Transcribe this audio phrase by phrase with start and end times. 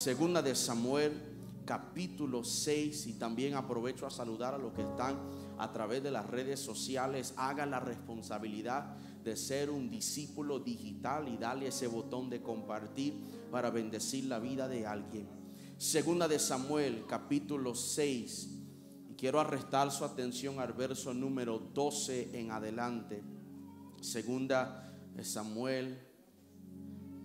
[0.00, 1.12] Segunda de Samuel,
[1.64, 5.18] capítulo 6, y también aprovecho a saludar a los que están
[5.58, 7.34] a través de las redes sociales.
[7.36, 13.12] Haga la responsabilidad de ser un discípulo digital y darle ese botón de compartir
[13.50, 15.26] para bendecir la vida de alguien.
[15.78, 18.50] Segunda de Samuel, capítulo 6.
[19.10, 23.24] Y quiero arrestar su atención al verso número 12 en adelante.
[24.00, 25.98] Segunda de Samuel,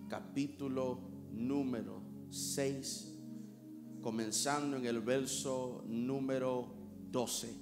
[0.08, 0.98] capítulo
[1.30, 2.03] número
[2.34, 3.14] 6,
[4.02, 6.74] comenzando en el verso número
[7.12, 7.54] 12.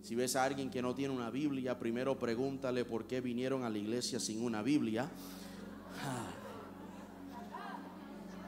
[0.00, 3.68] Si ves a alguien que no tiene una Biblia, primero pregúntale por qué vinieron a
[3.68, 5.10] la iglesia sin una Biblia.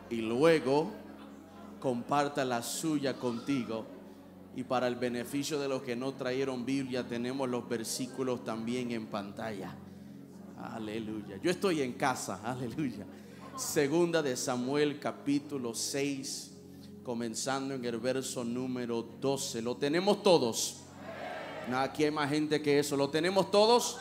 [0.09, 0.91] Y luego
[1.81, 3.85] comparta la suya contigo.
[4.57, 9.07] Y para el beneficio de los que no trajeron Biblia, tenemos los versículos también en
[9.09, 9.77] pantalla.
[10.57, 11.39] Aleluya.
[11.43, 12.41] Yo estoy en casa.
[12.43, 13.07] Aleluya.
[13.61, 16.51] Segunda de Samuel capítulo 6,
[17.03, 19.61] comenzando en el verso número 12.
[19.61, 20.79] Lo tenemos todos.
[21.71, 22.97] Aquí hay más gente que eso.
[22.97, 23.99] ¿Lo tenemos todos?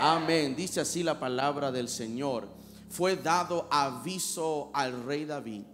[0.00, 0.56] Amén.
[0.56, 2.48] Dice así la palabra del Señor.
[2.88, 5.64] Fue dado aviso al rey David,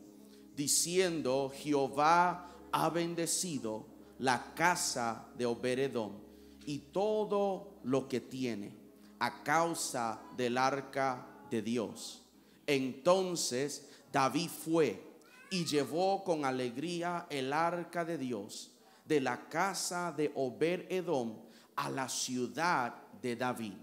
[0.56, 3.86] diciendo, Jehová ha bendecido
[4.18, 6.18] la casa de Oberedón
[6.66, 8.76] y todo lo que tiene
[9.20, 12.25] a causa del arca de Dios.
[12.66, 15.02] Entonces David fue
[15.50, 18.72] y llevó con alegría el arca de Dios
[19.06, 21.34] de la casa de Ober Edom
[21.76, 23.74] a la ciudad de David.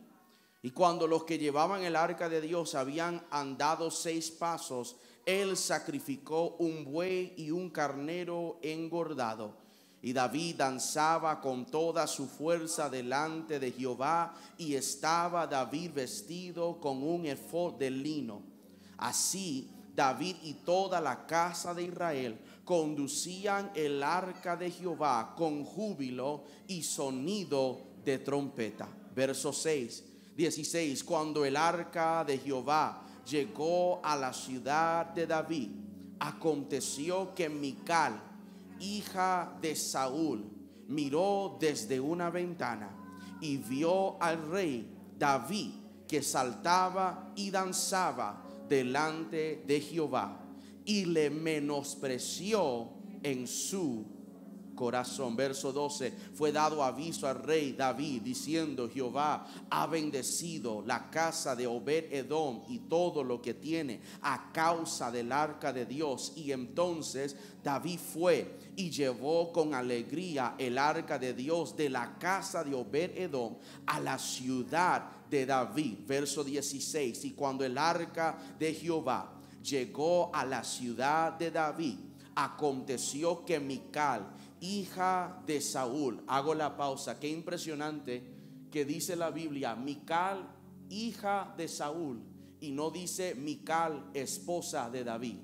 [0.61, 6.55] Y cuando los que llevaban el arca de Dios habían andado seis pasos, él sacrificó
[6.59, 9.57] un buey y un carnero engordado.
[10.01, 17.01] Y David danzaba con toda su fuerza delante de Jehová y estaba David vestido con
[17.03, 18.52] un efod de lino.
[19.03, 26.45] Así David y toda la casa de Israel conducían el arca de Jehová con júbilo
[26.67, 28.87] y sonido de trompeta.
[29.13, 30.05] Verso 6,
[30.37, 31.03] 16.
[31.03, 35.71] Cuando el arca de Jehová llegó a la ciudad de David,
[36.19, 38.21] aconteció que Mical,
[38.79, 40.49] hija de Saúl,
[40.87, 42.89] miró desde una ventana
[43.41, 45.71] y vio al rey David
[46.07, 48.42] que saltaba y danzaba
[48.73, 50.39] delante de Jehová
[50.83, 52.89] y le menospreció
[53.21, 54.05] en su
[54.75, 55.35] corazón.
[55.35, 61.67] Verso 12, fue dado aviso al rey David diciendo, Jehová ha bendecido la casa de
[61.67, 66.33] Obed Edom y todo lo que tiene a causa del arca de Dios.
[66.35, 72.63] Y entonces David fue y llevó con alegría el arca de Dios de la casa
[72.63, 75.99] de Obed Edom a la ciudad de David.
[76.05, 79.33] Verso 16, y cuando el arca de Jehová
[79.63, 81.97] llegó a la ciudad de David,
[82.35, 84.27] aconteció que Mical,
[84.63, 88.23] hija de Saúl, hago la pausa, qué impresionante
[88.71, 90.47] que dice la Biblia, Mical,
[90.89, 92.23] hija de Saúl,
[92.61, 95.37] y no dice Mical, esposa de David.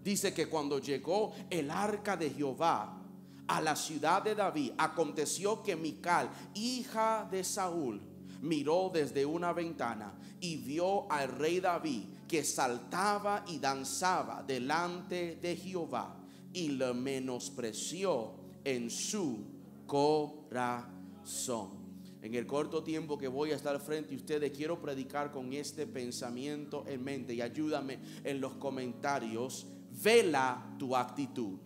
[0.00, 3.02] Dice que cuando llegó el arca de Jehová
[3.48, 8.00] a la ciudad de David, aconteció que Mical, hija de Saúl,
[8.42, 15.56] miró desde una ventana y vio al rey David que saltaba y danzaba delante de
[15.56, 16.21] Jehová
[16.52, 18.32] y le menospreció
[18.64, 19.44] en su
[19.86, 21.82] corazón.
[22.22, 25.88] En el corto tiempo que voy a estar frente a ustedes, quiero predicar con este
[25.88, 29.66] pensamiento en mente y ayúdame en los comentarios.
[29.90, 31.58] Vela tu actitud.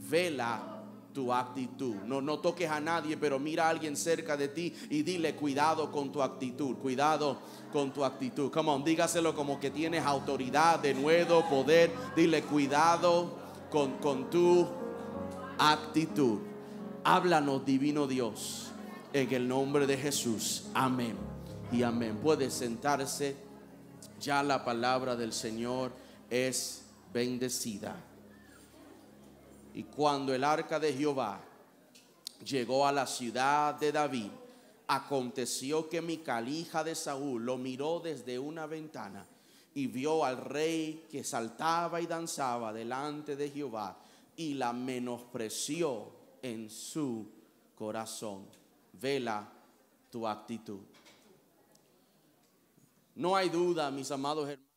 [0.00, 0.82] Vela
[1.12, 1.94] tu actitud.
[2.04, 5.92] No, no toques a nadie, pero mira a alguien cerca de ti y dile cuidado
[5.92, 6.76] con tu actitud.
[6.78, 7.38] Cuidado
[7.72, 8.50] con tu actitud.
[8.50, 11.92] Come on, dígaselo como que tienes autoridad, de nuevo, poder.
[12.16, 13.41] Dile cuidado
[13.72, 14.68] con, con tu
[15.58, 16.38] actitud.
[17.04, 18.70] Háblanos, divino Dios,
[19.12, 20.66] en el nombre de Jesús.
[20.74, 21.16] Amén
[21.72, 22.18] y amén.
[22.18, 23.34] Puede sentarse.
[24.20, 25.90] Ya la palabra del Señor
[26.30, 27.96] es bendecida.
[29.74, 31.40] Y cuando el arca de Jehová
[32.44, 34.30] llegó a la ciudad de David,
[34.86, 39.26] aconteció que Mical, hija de Saúl, lo miró desde una ventana
[39.74, 43.98] y vio al rey que saltaba y danzaba delante de Jehová
[44.36, 47.30] y la menospreció en su
[47.74, 48.46] corazón.
[48.92, 49.50] Vela
[50.10, 50.80] tu actitud.
[53.14, 54.68] No hay duda, mis amados hermanos,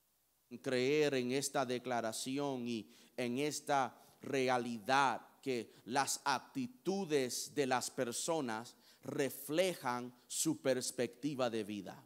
[0.50, 8.76] en creer en esta declaración y en esta realidad que las actitudes de las personas
[9.04, 12.04] reflejan su perspectiva de vida.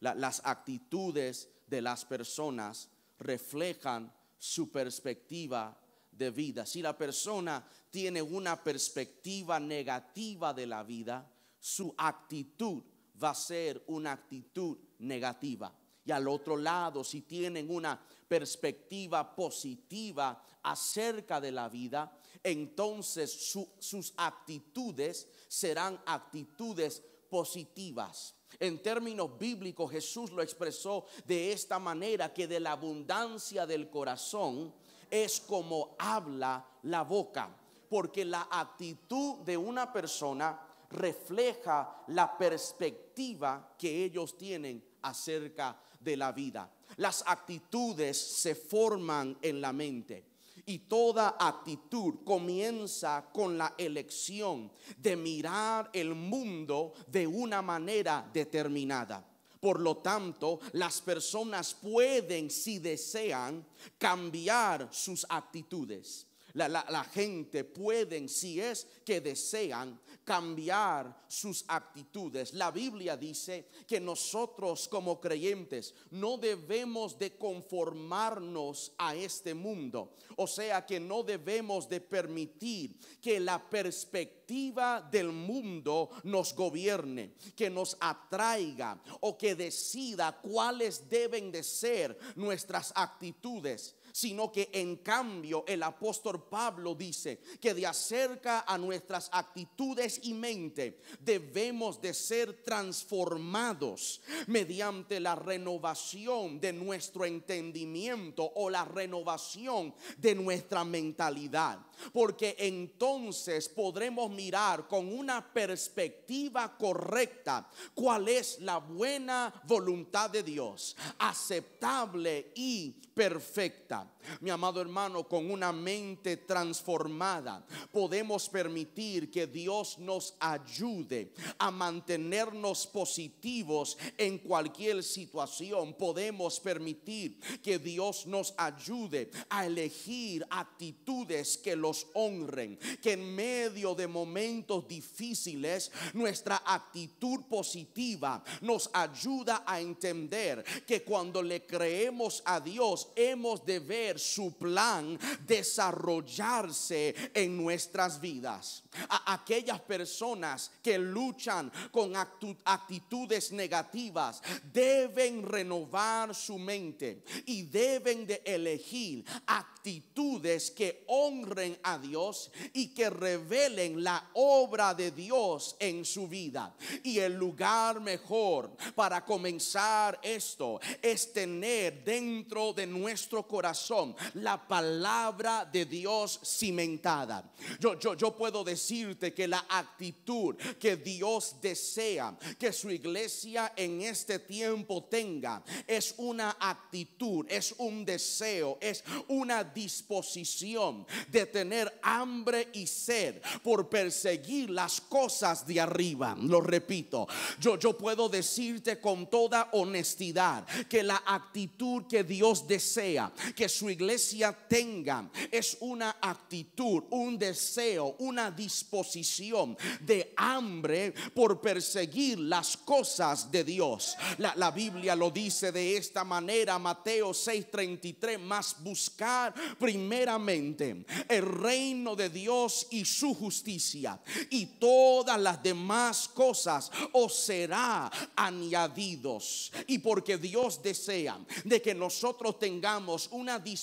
[0.00, 5.74] las actitudes de las personas reflejan su perspectiva
[6.10, 6.66] de vida.
[6.66, 11.26] Si la persona tiene una perspectiva negativa de la vida,
[11.58, 12.82] su actitud
[13.22, 15.74] va a ser una actitud negativa.
[16.04, 17.98] Y al otro lado, si tienen una
[18.28, 23.32] perspectiva positiva acerca de la vida, entonces
[23.78, 28.34] sus actitudes serán actitudes positivas.
[28.60, 34.74] En términos bíblicos, Jesús lo expresó de esta manera, que de la abundancia del corazón
[35.10, 37.54] es como habla la boca,
[37.88, 40.60] porque la actitud de una persona
[40.90, 46.70] refleja la perspectiva que ellos tienen acerca de la vida.
[46.96, 50.31] Las actitudes se forman en la mente.
[50.66, 59.28] Y toda actitud comienza con la elección de mirar el mundo de una manera determinada.
[59.60, 63.64] Por lo tanto, las personas pueden, si desean,
[63.98, 66.26] cambiar sus actitudes.
[66.54, 72.52] La, gente pueden, si es que desean, cambiar sus actitudes.
[72.52, 80.16] La Biblia dice que nosotros como creyentes no debemos de conformarnos a este mundo.
[80.36, 87.70] O sea que no debemos de permitir que la perspectiva del mundo nos gobierne, que
[87.70, 95.64] nos atraiga o que decida cuáles deben de ser nuestras actitudes sino que en cambio
[95.66, 102.62] el apóstol Pablo dice que de acerca a nuestras actitudes y mente debemos de ser
[102.62, 111.78] transformados mediante la renovación de nuestro entendimiento o la renovación de nuestra mentalidad.
[112.12, 120.96] Porque entonces podremos mirar con una perspectiva correcta cuál es la buena voluntad de Dios,
[121.18, 124.06] aceptable y perfecta.
[124.40, 132.86] Mi amado hermano, con una mente transformada podemos permitir que Dios nos ayude a mantenernos
[132.86, 135.94] positivos en cualquier situación.
[135.94, 143.94] Podemos permitir que Dios nos ayude a elegir actitudes que los honren, que en medio
[143.94, 152.60] de momentos difíciles nuestra actitud positiva nos ayuda a entender que cuando le creemos a
[152.60, 158.82] Dios hemos de ver su plan desarrollarse en nuestras vidas.
[159.08, 164.42] A aquellas personas que luchan con actitudes negativas
[164.72, 173.08] deben renovar su mente y deben de elegir actitudes que honren a Dios y que
[173.08, 176.74] revelen la obra de Dios en su vida.
[177.02, 184.01] Y el lugar mejor para comenzar esto es tener dentro de nuestro corazón
[184.34, 187.44] la palabra de Dios cimentada.
[187.80, 194.02] Yo, yo, yo puedo decirte que la actitud que Dios desea que su iglesia en
[194.02, 202.68] este tiempo tenga es una actitud, es un deseo, es una disposición de tener hambre
[202.72, 206.36] y sed por perseguir las cosas de arriba.
[206.40, 207.26] Lo repito,
[207.60, 213.90] yo, yo puedo decirte con toda honestidad que la actitud que Dios desea que su
[213.92, 223.50] iglesia tenga es una actitud, un deseo, una disposición de hambre por perseguir las cosas
[223.50, 224.16] de Dios.
[224.38, 232.28] La, Biblia lo dice de esta manera, Mateo 6:33, más buscar primeramente el reino de
[232.28, 234.18] Dios y su justicia
[234.50, 239.72] y todas las demás cosas os será añadidos.
[239.86, 243.81] Y porque Dios desea de que nosotros tengamos una disposición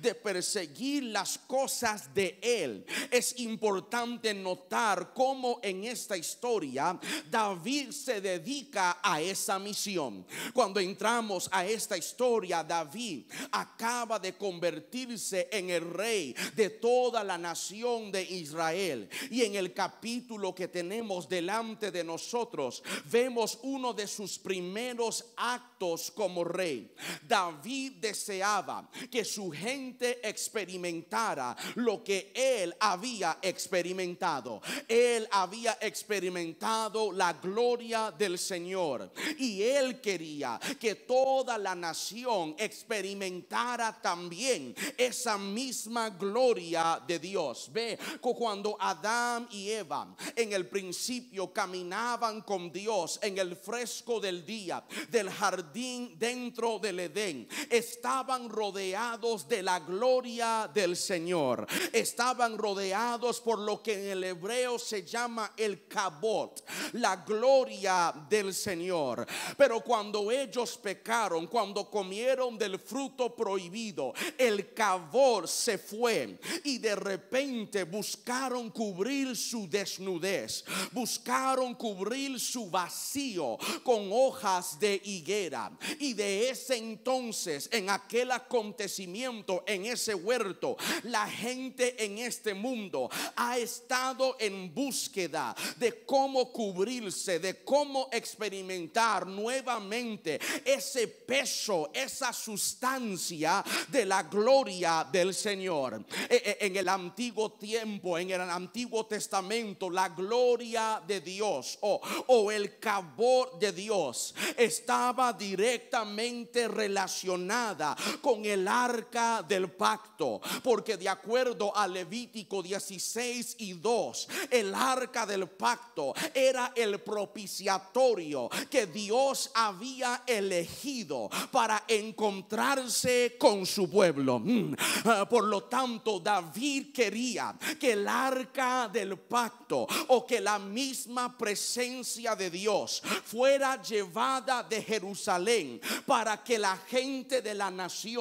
[0.00, 6.98] de perseguir las cosas de Él, es importante notar cómo en esta historia
[7.30, 10.26] David se dedica a esa misión.
[10.52, 17.38] Cuando entramos a esta historia, David acaba de convertirse en el rey de toda la
[17.38, 19.08] nación de Israel.
[19.30, 26.10] Y en el capítulo que tenemos delante de nosotros, vemos uno de sus primeros actos
[26.10, 26.92] como rey.
[27.26, 28.69] David deseaba
[29.10, 34.60] que su gente experimentara lo que él había experimentado.
[34.88, 44.00] Él había experimentado la gloria del Señor y él quería que toda la nación experimentara
[44.00, 47.70] también esa misma gloria de Dios.
[47.72, 54.44] Ve, cuando Adán y Eva en el principio caminaban con Dios en el fresco del
[54.44, 61.66] día del jardín dentro del Edén, estaban rodeados de la gloria del Señor.
[61.94, 66.62] Estaban rodeados por lo que en el hebreo se llama el cabot,
[66.92, 69.26] la gloria del Señor.
[69.56, 76.94] Pero cuando ellos pecaron, cuando comieron del fruto prohibido, el cabot se fue y de
[76.96, 85.72] repente buscaron cubrir su desnudez, buscaron cubrir su vacío con hojas de higuera.
[85.98, 93.08] Y de ese entonces, en aquel acontecimiento, en ese huerto, la gente en este mundo
[93.36, 103.62] ha estado en búsqueda de cómo cubrirse, de cómo experimentar nuevamente ese peso, esa sustancia
[103.86, 106.04] de la gloria del Señor.
[106.28, 112.50] E, e, en el antiguo tiempo, en el antiguo testamento, la gloria de Dios o,
[112.50, 121.76] el cabor de Dios estaba directamente relacionada con el arca del pacto, porque de acuerdo
[121.76, 130.22] a Levítico 16 y 2, el arca del pacto era el propiciatorio que Dios había
[130.26, 134.38] elegido para encontrarse con su pueblo.
[134.38, 134.74] Mm.
[135.04, 141.36] Ah, por lo tanto, David quería que el arca del pacto o que la misma
[141.36, 148.19] presencia de Dios fuera llevada de Jerusalén para que la gente de la nación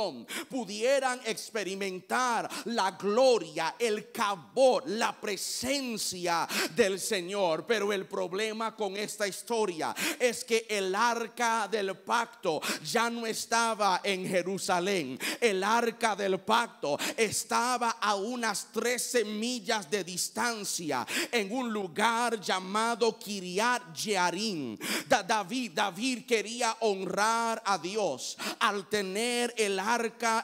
[0.50, 7.66] pudieran experimentar la gloria, el cabot, la presencia del Señor.
[7.66, 14.02] Pero el problema con esta historia es que el arca del pacto ya no estaba
[14.04, 15.20] en Jerusalén.
[15.40, 23.18] El arca del pacto estaba a unas 13 millas de distancia en un lugar llamado
[23.18, 24.78] Kiriat Jearim.
[25.08, 29.80] David, David quería honrar a Dios al tener el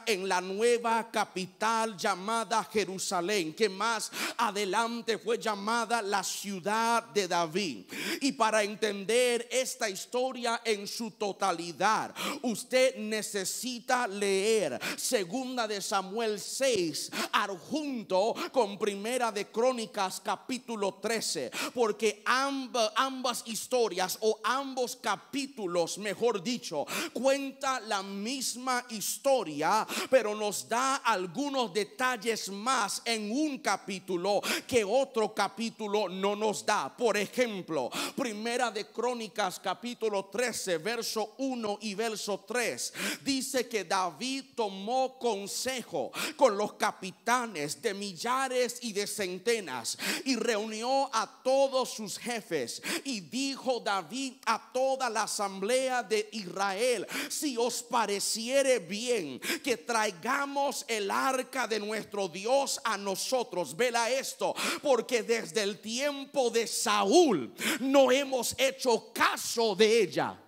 [0.06, 7.84] en la nueva capital llamada Jerusalén, que más adelante fue llamada la ciudad de David.
[8.22, 12.12] Y para entender esta historia en su totalidad,
[12.42, 22.20] usted necesita leer segunda de Samuel 6 adjunto con primera de Crónicas capítulo 13, porque
[22.24, 29.35] ambas, ambas historias o ambos capítulos, mejor dicho, cuenta la misma historia,
[30.08, 36.94] pero nos da algunos detalles más en un capítulo que otro capítulo no nos da.
[36.96, 44.44] Por ejemplo, Primera de Crónicas capítulo 13, verso 1 y verso 3 dice que David
[44.54, 52.18] tomó consejo con los capitanes de millares y de centenas y reunió a todos sus
[52.18, 59.25] jefes y dijo David a toda la asamblea de Israel, si os pareciere bien
[59.62, 66.50] que traigamos el arca de nuestro Dios a nosotros, vela esto, porque desde el tiempo
[66.50, 70.38] de Saúl no hemos hecho caso de ella.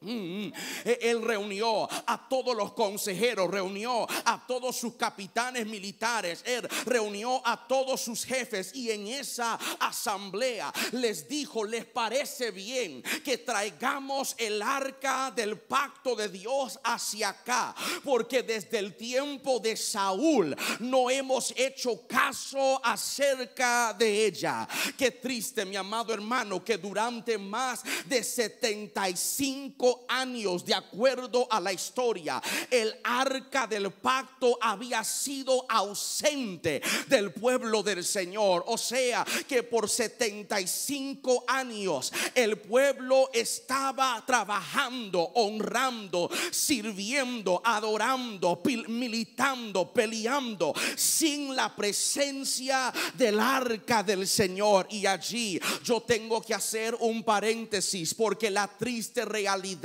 [0.00, 0.52] Mm,
[0.84, 7.42] e, él reunió a todos los consejeros, reunió a todos sus capitanes militares, él reunió
[7.44, 14.36] a todos sus jefes y en esa asamblea les dijo, les parece bien que traigamos
[14.38, 17.74] el arca del pacto de Dios hacia acá,
[18.04, 24.68] porque desde el tiempo de Saúl no hemos hecho caso acerca de ella.
[24.96, 31.72] Qué triste, mi amado hermano, que durante más de 75 años, de acuerdo a la
[31.72, 38.64] historia, el arca del pacto había sido ausente del pueblo del Señor.
[38.66, 50.74] O sea que por 75 años el pueblo estaba trabajando, honrando, sirviendo, adorando, militando, peleando
[50.96, 54.86] sin la presencia del arca del Señor.
[54.90, 59.77] Y allí yo tengo que hacer un paréntesis porque la triste realidad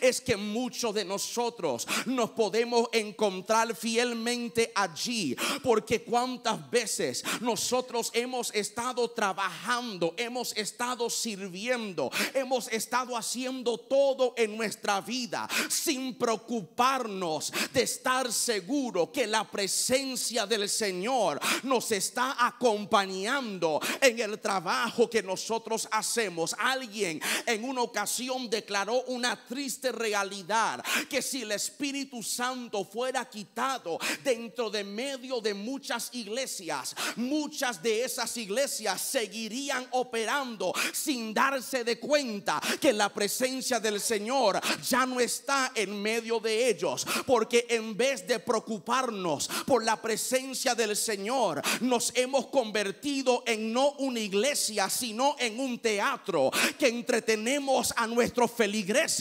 [0.00, 8.54] es que muchos de nosotros nos podemos encontrar fielmente allí, porque cuántas veces nosotros hemos
[8.54, 17.82] estado trabajando, hemos estado sirviendo, hemos estado haciendo todo en nuestra vida sin preocuparnos de
[17.82, 25.88] estar seguro que la presencia del Señor nos está acompañando en el trabajo que nosotros
[25.90, 26.54] hacemos.
[26.58, 33.24] Alguien en una ocasión declaró un una triste realidad que si el Espíritu Santo fuera
[33.30, 41.84] quitado dentro de medio de muchas iglesias, muchas de esas iglesias seguirían operando sin darse
[41.84, 47.66] de cuenta que la presencia del Señor ya no está en medio de ellos, porque
[47.70, 54.18] en vez de preocuparnos por la presencia del Señor, nos hemos convertido en no una
[54.18, 59.11] iglesia, sino en un teatro que entretenemos a nuestros feligreses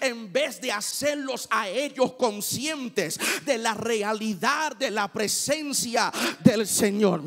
[0.00, 6.12] en vez de hacerlos a ellos conscientes de la realidad de la presencia
[6.42, 7.22] del Señor.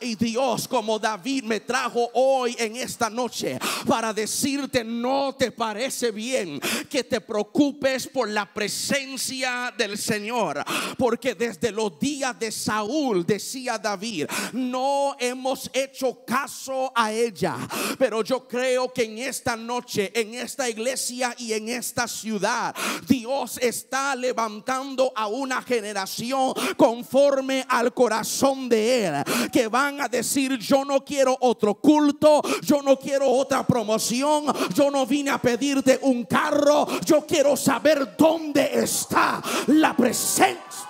[0.00, 6.10] Y Dios, como David me trajo hoy en esta noche para decirte, no te parece
[6.10, 10.64] bien que te preocupes por la presencia del Señor,
[10.96, 17.56] porque desde los días de Saúl, decía David, no hemos hecho caso a ella,
[17.98, 22.74] pero yo creo que en esta noche, en esta iglesia y en esta ciudad,
[23.06, 29.14] Dios está levantando a una generación conforme al corazón de Él,
[29.52, 34.90] que van a decir, yo no quiero otro culto, yo no quiero otra promoción, yo
[34.90, 40.89] no vine a pedirte un carro, yo quiero saber dónde está la presencia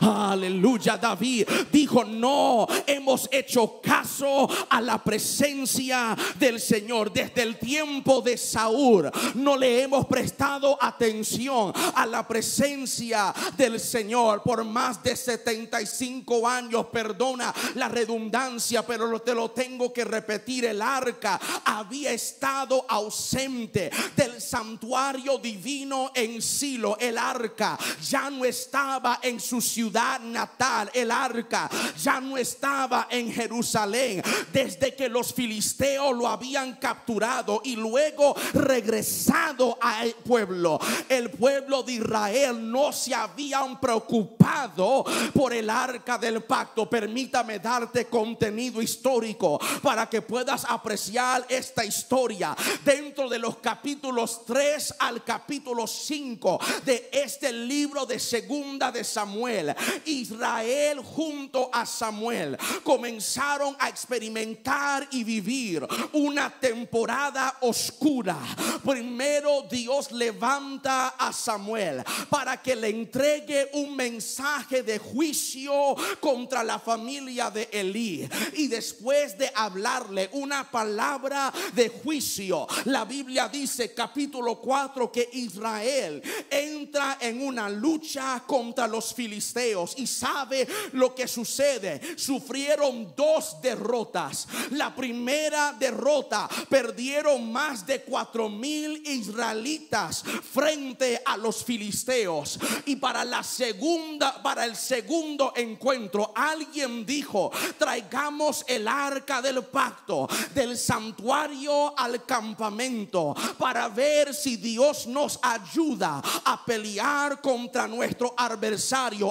[0.00, 7.12] Aleluya, David dijo, no hemos hecho caso a la presencia del Señor.
[7.12, 14.42] Desde el tiempo de Saúl no le hemos prestado atención a la presencia del Señor
[14.42, 16.86] por más de 75 años.
[16.86, 20.66] Perdona la redundancia, pero te lo tengo que repetir.
[20.66, 26.96] El arca había estado ausente del santuario divino en Silo.
[26.98, 33.32] El arca ya no estaba en su ciudad natal, el arca ya no estaba en
[33.32, 40.78] Jerusalén desde que los filisteos lo habían capturado y luego regresado al pueblo.
[41.08, 46.88] El pueblo de Israel no se habían preocupado por el arca del pacto.
[46.88, 54.94] Permítame darte contenido histórico para que puedas apreciar esta historia dentro de los capítulos 3
[54.98, 59.74] al capítulo 5 de este libro de segunda de Samuel,
[60.06, 68.36] Israel junto a Samuel comenzaron a experimentar y vivir una temporada oscura.
[68.84, 76.78] Primero Dios levanta a Samuel para que le entregue un mensaje de juicio contra la
[76.78, 78.28] familia de Elí.
[78.54, 86.22] Y después de hablarle una palabra de juicio, la Biblia dice capítulo 4 que Israel
[86.50, 92.00] entra en una lucha contra los filisteos y sabe lo que sucede.
[92.16, 94.46] Sufrieron dos derrotas.
[94.70, 102.58] La primera derrota perdieron más de cuatro mil israelitas frente a los filisteos.
[102.86, 110.28] Y para la segunda, para el segundo encuentro, alguien dijo: traigamos el arca del pacto
[110.54, 118.83] del santuario al campamento para ver si Dios nos ayuda a pelear contra nuestro adversario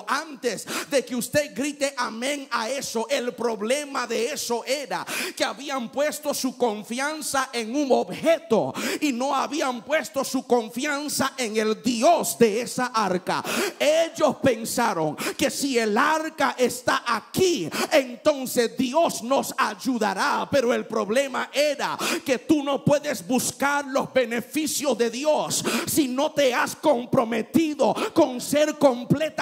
[0.07, 5.91] antes de que usted grite amén a eso, el problema de eso era que habían
[5.91, 12.37] puesto su confianza en un objeto y no habían puesto su confianza en el Dios
[12.37, 13.43] de esa arca.
[13.79, 20.47] Ellos pensaron que si el arca está aquí, entonces Dios nos ayudará.
[20.49, 26.31] Pero el problema era que tú no puedes buscar los beneficios de Dios si no
[26.31, 28.77] te has comprometido con ser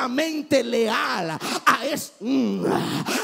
[0.02, 1.80] completamente leal a,
[2.20, 2.66] mm,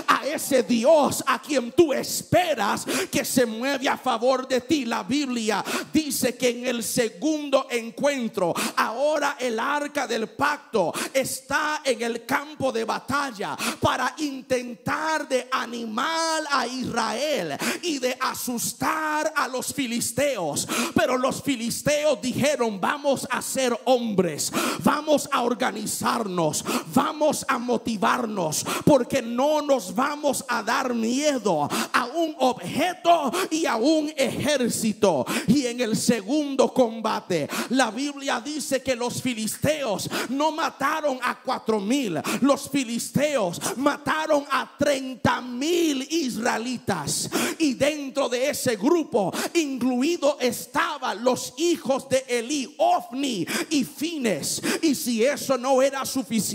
[0.08, 4.86] a ese Dios a quien tú esperas que se mueve a favor de ti.
[4.86, 5.64] La Biblia
[5.94, 12.72] dice que en el segundo encuentro, ahora el arca del pacto está en el campo
[12.72, 20.68] de batalla para intentar de animar a Israel y de asustar a los filisteos.
[20.94, 24.52] Pero los filisteos dijeron, vamos a ser hombres,
[24.84, 32.36] vamos a organizarnos, vamos a motivarnos porque no nos vamos a dar miedo a un
[32.40, 35.26] objeto y a un ejército.
[35.48, 41.80] Y en el segundo combate, la Biblia dice que los filisteos no mataron a cuatro
[41.80, 47.30] mil, los filisteos mataron a treinta mil israelitas.
[47.60, 54.62] Y dentro de ese grupo, incluido estaban los hijos de Elí, Ofni y Fines.
[54.82, 56.47] Y si eso no era suficiente,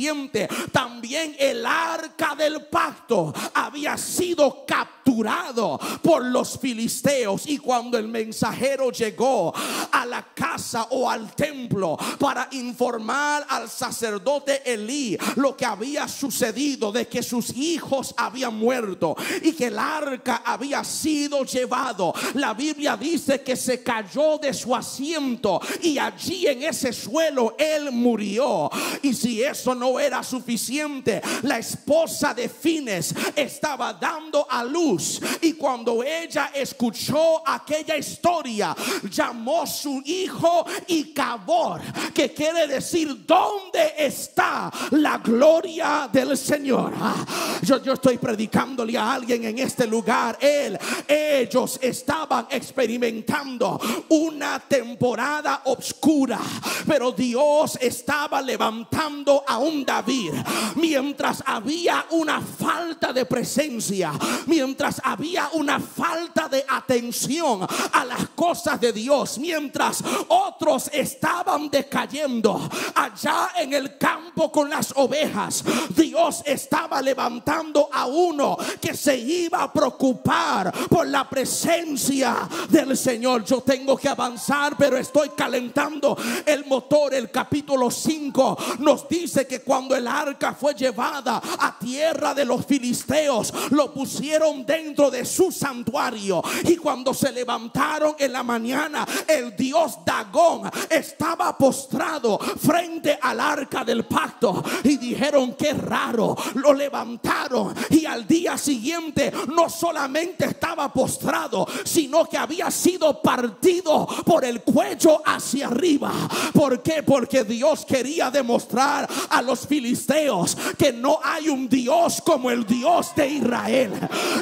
[0.70, 7.46] también el arca del pacto había sido capturado por los filisteos.
[7.46, 9.52] Y cuando el mensajero llegó
[9.92, 16.92] a la casa o al templo para informar al sacerdote Elí lo que había sucedido,
[16.92, 22.96] de que sus hijos habían muerto y que el arca había sido llevado, la Biblia
[22.96, 28.70] dice que se cayó de su asiento y allí en ese suelo él murió.
[29.02, 35.54] Y si eso no era suficiente, la esposa de Fines estaba dando a luz y
[35.54, 38.74] cuando ella escuchó aquella historia,
[39.10, 41.80] llamó su hijo y cabor,
[42.14, 46.92] que quiere decir dónde está la gloria del Señor.
[46.96, 47.24] Ah,
[47.62, 50.38] yo, yo estoy predicándole a alguien en este lugar.
[50.40, 56.40] Él, ellos estaban experimentando una temporada oscura,
[56.86, 60.34] pero Dios estaba levantando a un David
[60.76, 64.12] mientras había una falta de presencia,
[64.46, 72.68] mientras había una falta de atención a las cosas de Dios, mientras otros estaban decayendo
[72.94, 79.62] allá en el campo con las ovejas, Dios estaba levantando a uno que se iba
[79.62, 83.44] a preocupar por la presencia del Señor.
[83.44, 87.14] Yo tengo que avanzar, pero estoy calentando el motor.
[87.14, 92.64] El capítulo 5 nos dice que cuando el arca fue llevada a tierra de los
[92.66, 96.42] filisteos, lo pusieron dentro de su santuario.
[96.64, 103.84] Y cuando se levantaron en la mañana, el dios Dagón estaba postrado frente al arca
[103.84, 104.62] del pacto.
[104.84, 107.74] Y dijeron que raro, lo levantaron.
[107.90, 114.62] Y al día siguiente no solamente estaba postrado, sino que había sido partido por el
[114.62, 116.12] cuello hacia arriba.
[116.52, 117.02] ¿Por qué?
[117.02, 123.14] Porque Dios quería demostrar a los filisteos que no hay un Dios como el Dios
[123.14, 123.92] de Israel.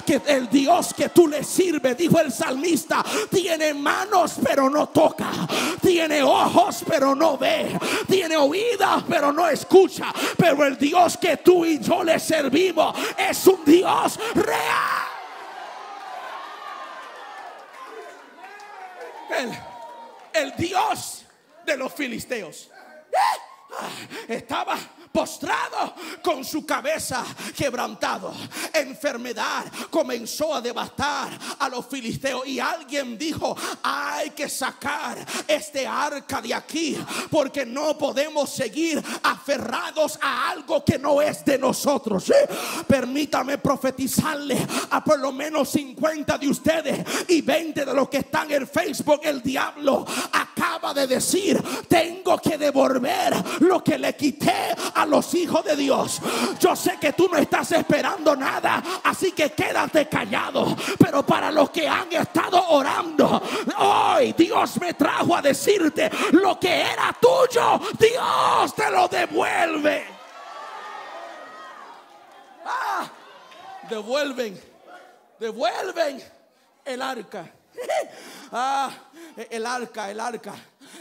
[0.06, 5.30] Que el Dios que tú le sirves, dijo el salmista, tiene manos pero no toca.
[5.80, 7.78] Tiene ojos pero no ve.
[8.08, 10.12] Tiene oídas pero no escucha.
[10.36, 15.06] Pero el Dios que tú y yo le servimos es un Dios real.
[19.38, 21.24] El, el Dios
[21.64, 22.70] de los filisteos.
[24.28, 24.76] Estaba
[25.12, 27.24] postrado con su cabeza
[27.56, 28.32] quebrantado.
[28.72, 36.40] Enfermedad comenzó a devastar a los filisteos y alguien dijo, hay que sacar este arca
[36.40, 36.96] de aquí
[37.30, 42.32] porque no podemos seguir aferrados a algo que no es de nosotros.
[42.86, 48.50] Permítame profetizarle a por lo menos 50 de ustedes y 20 de los que están
[48.50, 49.20] en Facebook.
[49.22, 50.06] El diablo
[50.94, 56.20] de decir, tengo que devolver lo que le quité a los hijos de Dios.
[56.58, 60.76] Yo sé que tú no estás esperando nada, así que quédate callado.
[60.98, 63.42] Pero para los que han estado orando,
[63.78, 70.06] hoy Dios me trajo a decirte lo que era tuyo, Dios te lo devuelve.
[72.64, 73.08] Ah,
[73.88, 74.60] devuelven,
[75.38, 76.22] devuelven
[76.84, 77.50] el arca.
[78.52, 78.90] Ah,
[79.48, 80.54] el arca, el arca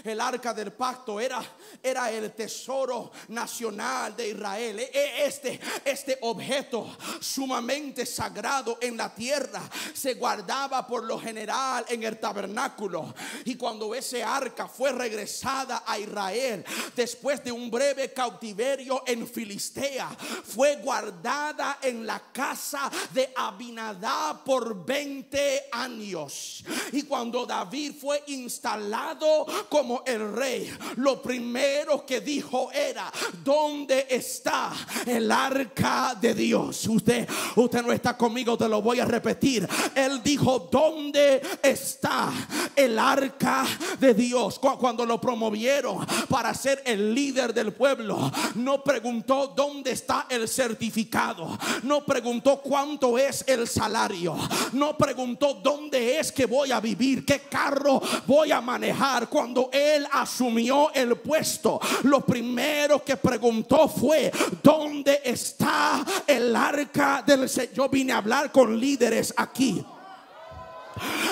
[0.04, 1.42] el arca del pacto era,
[1.82, 4.80] era el tesoro nacional de Israel.
[4.80, 9.62] E, e, este, este objeto sumamente sagrado en la tierra
[9.94, 13.14] se guardaba por lo general en el tabernáculo.
[13.46, 20.10] Y cuando ese arca fue regresada a Israel, después de un breve cautiverio en Filistea,
[20.44, 26.64] fue guardada en la casa de Abinadab por 20 años.
[26.92, 29.46] Y cuando David fue instalado
[29.80, 33.10] como el rey, lo primero que dijo era,
[33.46, 34.74] ¿dónde está
[35.06, 36.86] el arca de Dios?
[36.86, 39.66] Usted, usted no está conmigo, te lo voy a repetir.
[39.96, 42.30] Él dijo, ¿dónde está
[42.76, 43.66] el arca
[44.02, 44.60] de Dios?
[44.60, 51.58] Cuando lo promovieron para ser el líder del pueblo, no preguntó dónde está el certificado,
[51.84, 54.36] no preguntó cuánto es el salario,
[54.74, 59.30] no preguntó dónde es que voy a vivir, qué carro voy a manejar.
[59.30, 67.48] Cuando él asumió el puesto, lo primero que preguntó fue, ¿dónde está el arca del
[67.48, 67.74] Señor?
[67.74, 69.84] Yo vine a hablar con líderes aquí.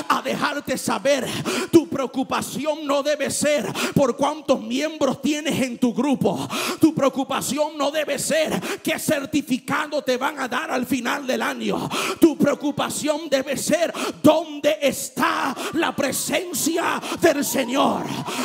[0.09, 1.25] A dejarte saber
[1.71, 6.47] tu preocupación no debe ser por cuántos miembros tienes en tu grupo.
[6.79, 11.89] Tu preocupación no debe ser qué certificado te van a dar al final del año.
[12.19, 18.03] Tu preocupación debe ser dónde está la presencia del Señor.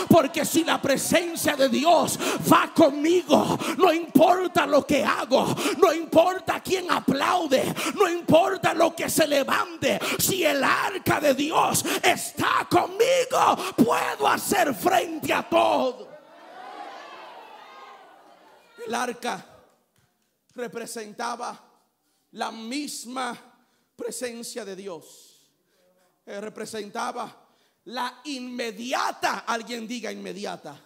[0.08, 2.18] Porque si la presencia de Dios
[2.50, 9.08] va conmigo, no importa lo que hago, no importa quién aplaude, no importa lo que
[9.08, 16.08] se levante, si el arca de Dios está conmigo, puedo hacer frente a todo.
[18.86, 19.44] El arca
[20.54, 21.58] representaba
[22.32, 23.36] la misma
[23.96, 25.50] presencia de Dios.
[26.24, 27.46] Eh, representaba
[27.84, 30.80] la inmediata, alguien diga inmediata,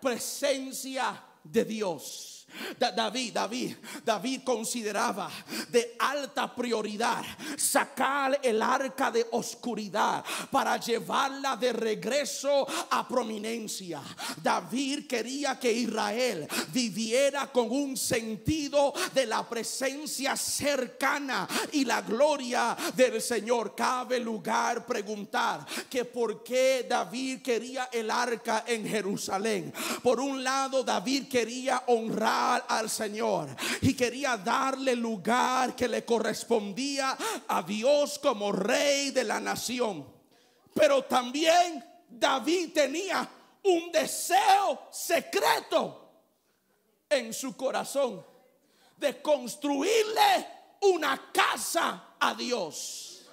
[0.00, 2.35] presencia de Dios.
[2.78, 5.30] David, David, David consideraba
[5.68, 7.24] de alta prioridad
[7.56, 14.00] sacar el arca de oscuridad para llevarla de regreso a prominencia.
[14.42, 22.76] David quería que Israel viviera con un sentido de la presencia cercana y la gloria
[22.94, 23.74] del Señor.
[23.74, 29.72] Cabe lugar preguntar que por qué David quería el arca en Jerusalén.
[30.02, 33.48] Por un lado, David quería honrar al Señor
[33.80, 37.16] y quería darle lugar que le correspondía
[37.48, 40.06] a Dios como rey de la nación.
[40.72, 43.28] Pero también David tenía
[43.64, 46.06] un deseo secreto
[47.08, 48.24] en su corazón
[48.96, 50.48] de construirle
[50.82, 53.26] una casa a Dios.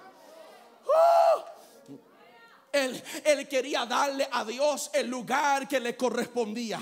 [0.85, 1.52] ¡Oh!
[2.73, 6.79] Él, quería darle a Dios el lugar que le correspondía.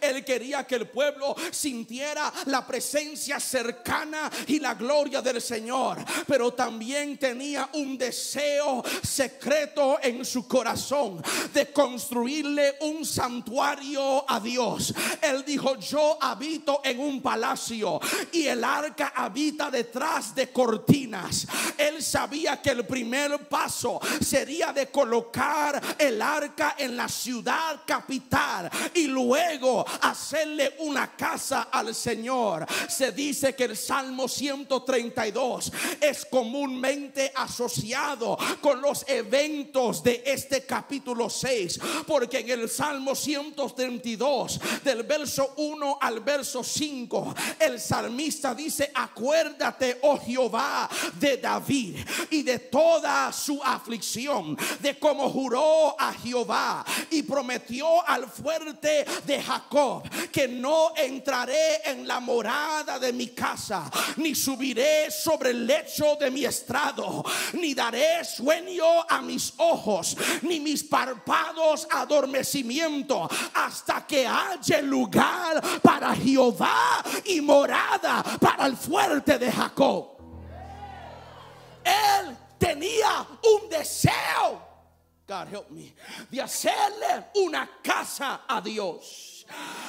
[0.00, 5.98] Él quería que el pueblo sintiera la presencia cercana y la gloria del Señor.
[6.28, 11.20] Pero también tenía un deseo secreto en su corazón
[11.52, 14.94] de construirle un santuario a Dios.
[15.20, 18.00] Él dijo, yo habito en un palacio
[18.30, 21.48] y el arca habita detrás de cortinas.
[21.76, 25.31] Él sabía que el primer paso sería de colocar
[25.98, 32.66] el arca en la ciudad capital y luego hacerle una casa al Señor.
[32.88, 41.30] Se dice que el Salmo 132 es comúnmente asociado con los eventos de este capítulo
[41.30, 48.90] 6, porque en el Salmo 132 del verso 1 al verso 5 el salmista dice,
[48.94, 51.96] acuérdate, oh Jehová, de David
[52.30, 59.42] y de toda su aflicción, de cómo juró a Jehová y prometió al fuerte de
[59.42, 66.16] Jacob que no entraré en la morada de mi casa, ni subiré sobre el lecho
[66.18, 74.26] de mi estrado, ni daré sueño a mis ojos, ni mis párpados adormecimiento, hasta que
[74.26, 80.12] haya lugar para Jehová y morada para el fuerte de Jacob.
[81.84, 84.71] Él tenía un deseo
[85.32, 85.94] God help me,
[86.30, 89.31] de hacerle una casa a Dios.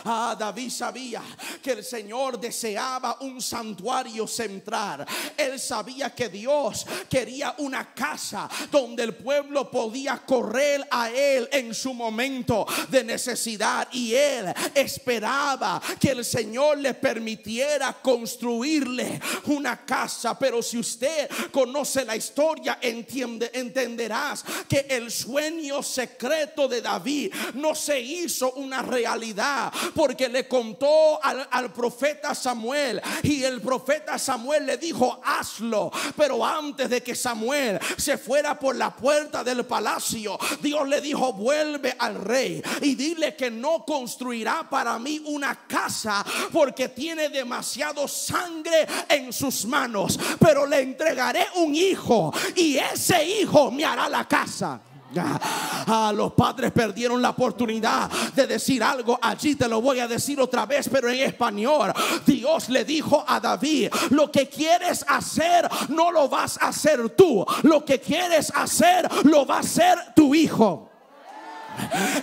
[0.06, 1.22] Ah, David sabía
[1.62, 5.06] que el Señor deseaba un santuario central.
[5.38, 11.74] Él sabía que Dios quería una casa donde el pueblo podía correr a Él en
[11.74, 13.88] su momento de necesidad.
[13.94, 20.38] Y Él esperaba que el Señor le permitiera construirle una casa.
[20.38, 27.74] Pero si usted conoce la historia, entiende, entenderás que el sueño secreto de David no
[27.74, 29.53] se hizo una realidad
[29.96, 35.92] porque le contó al, profeta Samuel y el profeta Samuel le dijo, hazlo.
[36.16, 41.34] Pero antes de que Samuel se fuera por la puerta del palacio, Dios le dijo,
[41.34, 48.08] vuelve al rey y dile que no construirá para mí una casa porque tiene demasiado
[48.08, 54.28] sangre en sus manos, pero le entregaré un hijo y ese hijo me hará la
[54.28, 54.80] casa.
[55.20, 59.20] Ah, los padres perdieron la oportunidad de decir algo.
[59.22, 61.94] Allí te lo voy a decir otra vez, pero en español.
[62.26, 67.46] Dios le dijo a David, lo que quieres hacer no lo vas a hacer tú.
[67.64, 70.90] Lo que quieres hacer lo va a hacer tu hijo.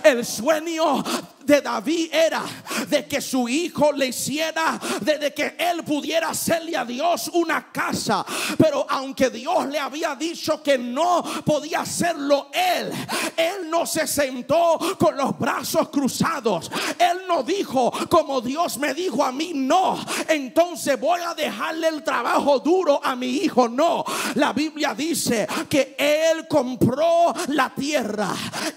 [0.03, 1.03] El sueño
[1.51, 2.43] de David era
[2.87, 8.25] de que su hijo le hiciera, de, que él pudiera hacerle a Dios una casa.
[8.57, 12.91] Pero aunque Dios le había dicho que no podía hacerlo él,
[13.35, 16.71] él no se sentó con los brazos cruzados.
[16.97, 19.99] Él no dijo como Dios me dijo a mí, no.
[20.29, 23.67] Entonces voy a dejarle el trabajo duro a mi hijo.
[23.67, 28.29] No, la Biblia dice que él compró la tierra.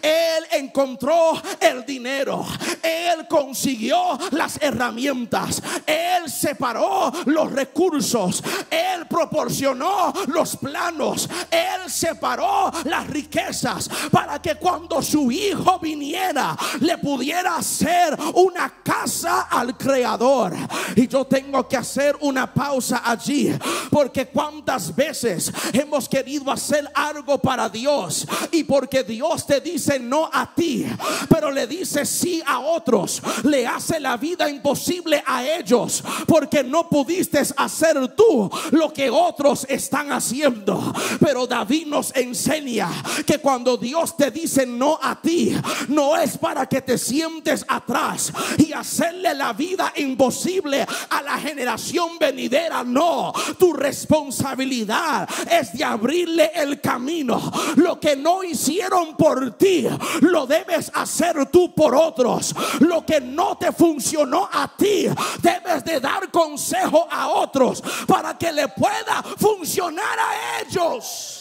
[0.02, 2.44] Él encontró el dinero.
[2.83, 5.62] Él consiguió las herramientas.
[5.87, 8.42] Él separó los recursos.
[8.70, 11.29] Él proporcionó los planos.
[11.50, 19.42] Él separó las riquezas para que cuando su hijo viniera le pudiera hacer una casa
[19.42, 20.55] al creador.
[20.96, 23.53] Y yo tengo que hacer una pausa allí
[23.90, 30.29] porque cuántas veces hemos querido hacer algo para Dios y porque Dios te dice no
[30.33, 30.87] a ti,
[31.29, 36.88] pero le dice sí a otros, le hace la vida imposible a ellos porque no
[36.88, 40.92] pudiste hacer tú lo que otros están haciendo.
[41.20, 42.88] Pero David nos enseña
[43.26, 45.56] que cuando Dios te dice no a ti,
[45.88, 52.18] no es para que te sientes atrás y hacerle la vida imposible a la generación
[52.18, 52.82] venidera.
[52.84, 57.52] No, tu responsabilidad es de abrirle el camino.
[57.76, 59.86] Lo que no hicieron por ti,
[60.20, 61.94] lo debes hacer tú por
[62.81, 65.07] Lo que no te funcionó a ti,
[65.40, 71.40] debes de dar consejo a otros para que le pueda funcionar a ellos.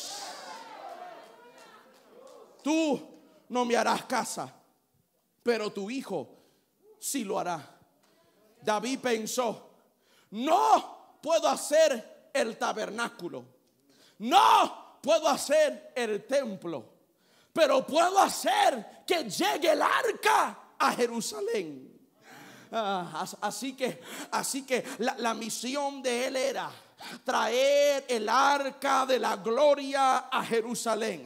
[2.64, 3.00] Tú
[3.50, 4.54] no me harás casa,
[5.44, 6.30] pero tu hijo
[7.00, 7.70] sí lo hará.
[8.62, 9.72] David pensó,
[10.32, 13.44] no puedo hacer el tabernáculo,
[14.20, 16.86] no puedo hacer el templo,
[17.52, 21.90] pero puedo hacer que llegue el arca a Jerusalén.
[22.72, 26.72] Ah, así que, así que la, la misión de él era
[27.24, 31.24] traer el arca de la gloria a Jerusalén.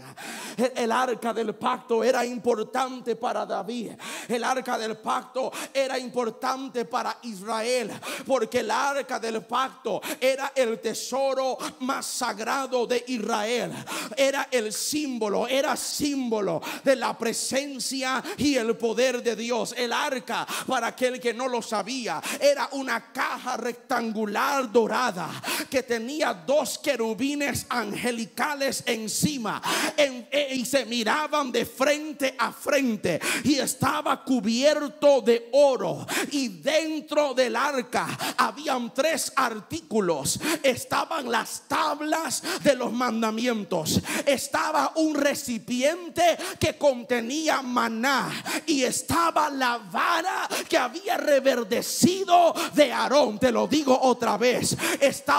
[0.75, 3.91] El, arca del pacto era importante para David.
[4.27, 7.91] El arca del pacto era importante para Israel.
[8.25, 13.73] Porque el arca del pacto era el tesoro más sagrado de Israel.
[14.15, 19.73] Era el símbolo, era símbolo de la presencia y el poder de Dios.
[19.77, 25.29] El arca, para aquel que no lo sabía, era una caja rectangular dorada
[25.69, 29.61] que tenía dos querubines angelicales encima
[29.95, 37.33] e, y se miraban de frente a frente y estaba cubierto de oro y dentro
[37.33, 46.77] del arca habían tres artículos estaban las tablas de los mandamientos estaba un recipiente que
[46.77, 54.37] contenía maná y estaba la vara que había reverdecido de Aarón te lo digo otra
[54.37, 54.75] vez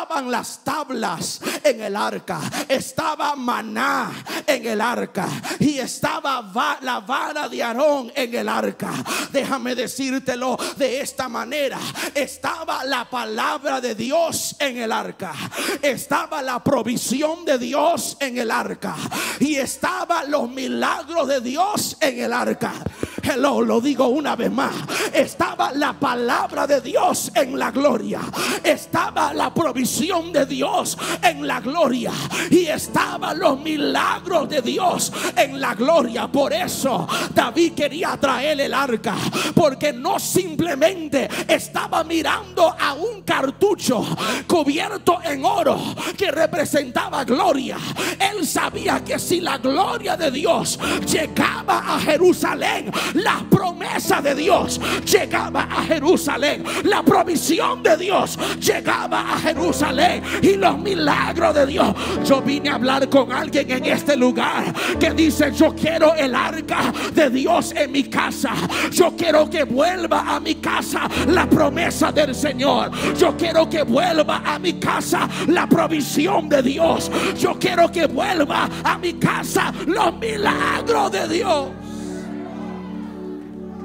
[0.09, 4.11] estaban las tablas en el arca, estaba maná
[4.47, 5.29] en el arca.
[5.59, 8.91] Y estaba la vara de Aarón en el arca.
[9.31, 11.79] Déjame decírtelo de esta manera,
[12.15, 15.35] estaba la palabra de Dios en el arca,
[15.83, 18.97] estaba la provisión de Dios en el arca.
[19.41, 22.73] Y estaba los milagros de Dios en el arca.
[23.23, 24.73] Hello, lo digo una vez más.
[25.13, 28.21] Estaba la palabra de Dios en la gloria.
[28.63, 32.13] Estaba la provisión de Dios en la gloria.
[32.51, 36.29] Y estaban los milagros de Dios en la gloria.
[36.29, 39.17] Por eso David quería traer el arca.
[39.55, 44.05] Porque no simplemente estaba mirando a un cartucho
[44.47, 45.79] cubierto en oro
[46.17, 47.77] que representaba gloria.
[48.19, 54.81] Él sabía que si la gloria de Dios llegaba a Jerusalén, la promesa de Dios
[55.05, 56.65] llegaba a Jerusalén.
[56.85, 60.23] La provisión de Dios llegaba a Jerusalén.
[60.43, 61.95] Y los milagros de Dios.
[62.25, 66.93] Yo vine a hablar con alguien en este lugar que dice, yo quiero el arca
[67.15, 68.53] de Dios en mi casa.
[68.93, 72.91] Yo quiero que vuelva a mi casa la promesa del Señor.
[73.17, 77.11] Yo quiero que vuelva a mi casa la provisión de Dios.
[77.39, 81.69] Yo quiero que vuelva a mi casa los milagros de Dios.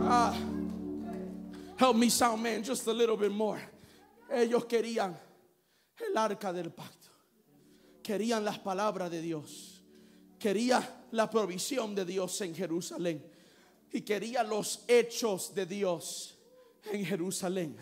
[0.05, 0.37] Ah,
[1.77, 3.61] help me sound man just a little bit more.
[4.29, 5.15] Ellos querían
[5.97, 7.09] el arca del pacto.
[8.03, 9.81] Querían las palabras de Dios.
[10.37, 13.23] Quería la provisión de Dios en Jerusalén.
[13.93, 16.32] Y quería los hechos de Dios
[16.91, 17.75] en Jerusalén.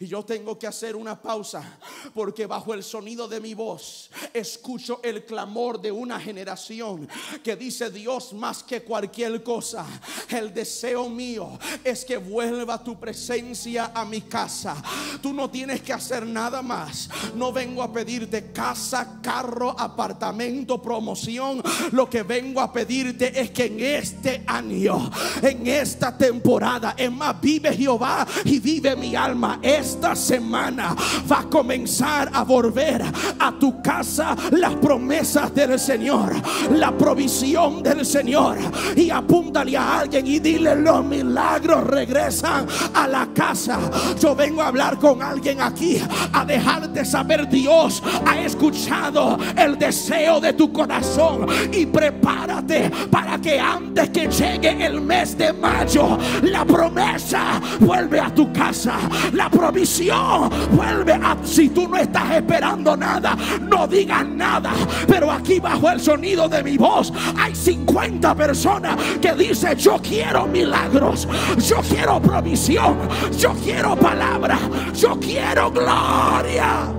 [0.00, 1.78] Y yo tengo que hacer una pausa
[2.14, 7.08] porque bajo el sonido de mi voz escucho el clamor de una generación
[7.42, 9.84] que dice Dios más que cualquier cosa.
[10.28, 14.80] El deseo mío es que vuelva tu presencia a mi casa.
[15.20, 17.10] Tú no tienes que hacer nada más.
[17.34, 21.60] No vengo a pedirte casa, carro, apartamento, promoción.
[21.90, 25.10] Lo que vengo a pedirte es que en este año,
[25.42, 29.58] en esta temporada, es más, vive Jehová y vive mi alma.
[29.62, 30.94] Esta semana
[31.30, 33.02] va a comenzar a volver
[33.38, 36.34] a tu casa las promesas del Señor,
[36.72, 38.58] la provisión del Señor.
[38.96, 43.78] Y apúntale a alguien y dile los milagros regresan a la casa.
[44.20, 46.00] Yo vengo a hablar con alguien aquí,
[46.32, 53.58] a dejarte saber Dios ha escuchado el deseo de tu corazón y prepárate para que
[53.58, 58.98] antes que llegue el mes de mayo, la promesa vuelve a tu casa,
[59.32, 64.72] la provisión vuelve a si tú no estás esperando nada, no digas nada,
[65.06, 70.46] pero aquí bajo el sonido de mi voz hay 50 personas que dicen, "Yo quiero
[70.46, 71.28] milagros,
[71.66, 72.96] yo quiero provisión,
[73.38, 74.58] yo quiero palabra,
[74.94, 76.94] yo quiero gloria."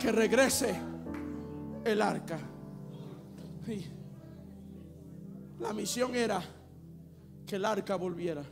[0.00, 0.74] que regrese
[1.84, 2.38] el arca.
[5.60, 6.42] La misión era
[7.46, 8.42] que el arca volviera.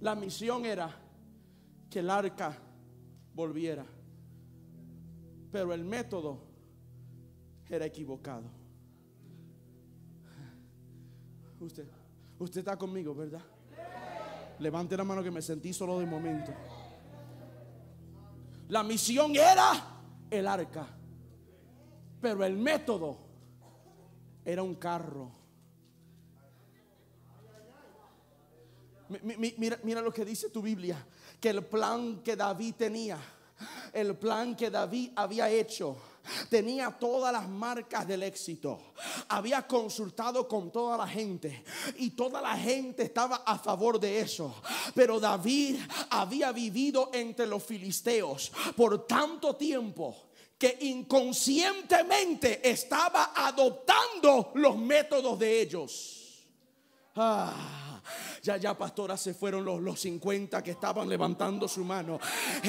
[0.00, 0.94] La misión era
[1.88, 2.56] que el arca
[3.34, 3.86] volviera.
[5.52, 6.40] Pero el método
[7.68, 8.50] era equivocado.
[11.60, 11.86] Usted,
[12.38, 13.42] usted está conmigo, ¿verdad?
[14.58, 16.52] Levante la mano que me sentí solo de momento.
[18.68, 19.72] La misión era
[20.28, 20.86] el arca.
[22.20, 23.27] Pero el método
[24.48, 25.30] era un carro.
[29.10, 31.06] Mira, mira, lo que dice tu Biblia.
[31.38, 33.18] Que el plan que David tenía,
[33.92, 35.98] el plan que David había hecho,
[36.48, 38.94] tenía todas las marcas del éxito.
[39.28, 41.64] Había consultado con toda la gente
[41.98, 44.62] y toda la gente estaba a favor de eso.
[44.94, 45.76] Pero David
[46.08, 50.27] había vivido entre los filisteos por tanto tiempo
[50.58, 56.44] que inconscientemente estaba adoptando los métodos de ellos.
[57.14, 57.87] Ah.
[58.48, 62.18] Ya, ya, pastora, se fueron los, los 50 que estaban levantando su mano.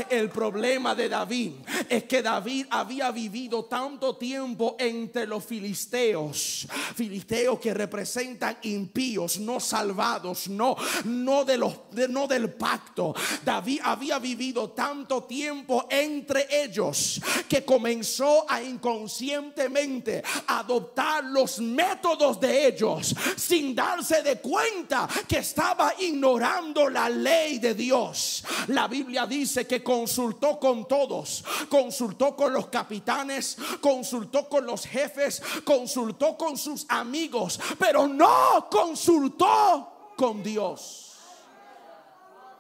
[0.09, 1.53] El problema de David
[1.87, 6.67] es que David había vivido tanto tiempo entre los filisteos.
[6.95, 10.75] Filisteos que representan impíos, no salvados, no,
[11.05, 11.73] no, de los,
[12.09, 13.15] no del pacto.
[13.45, 22.67] David había vivido tanto tiempo entre ellos que comenzó a inconscientemente adoptar los métodos de
[22.67, 25.37] ellos sin darse de cuenta que
[25.69, 28.43] estaba ignorando la ley de Dios.
[28.67, 35.41] La Biblia dice que consultó con todos, consultó con los capitanes, consultó con los jefes,
[35.63, 41.13] consultó con sus amigos, pero no consultó con Dios.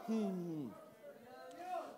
[0.07, 0.68] Hmm.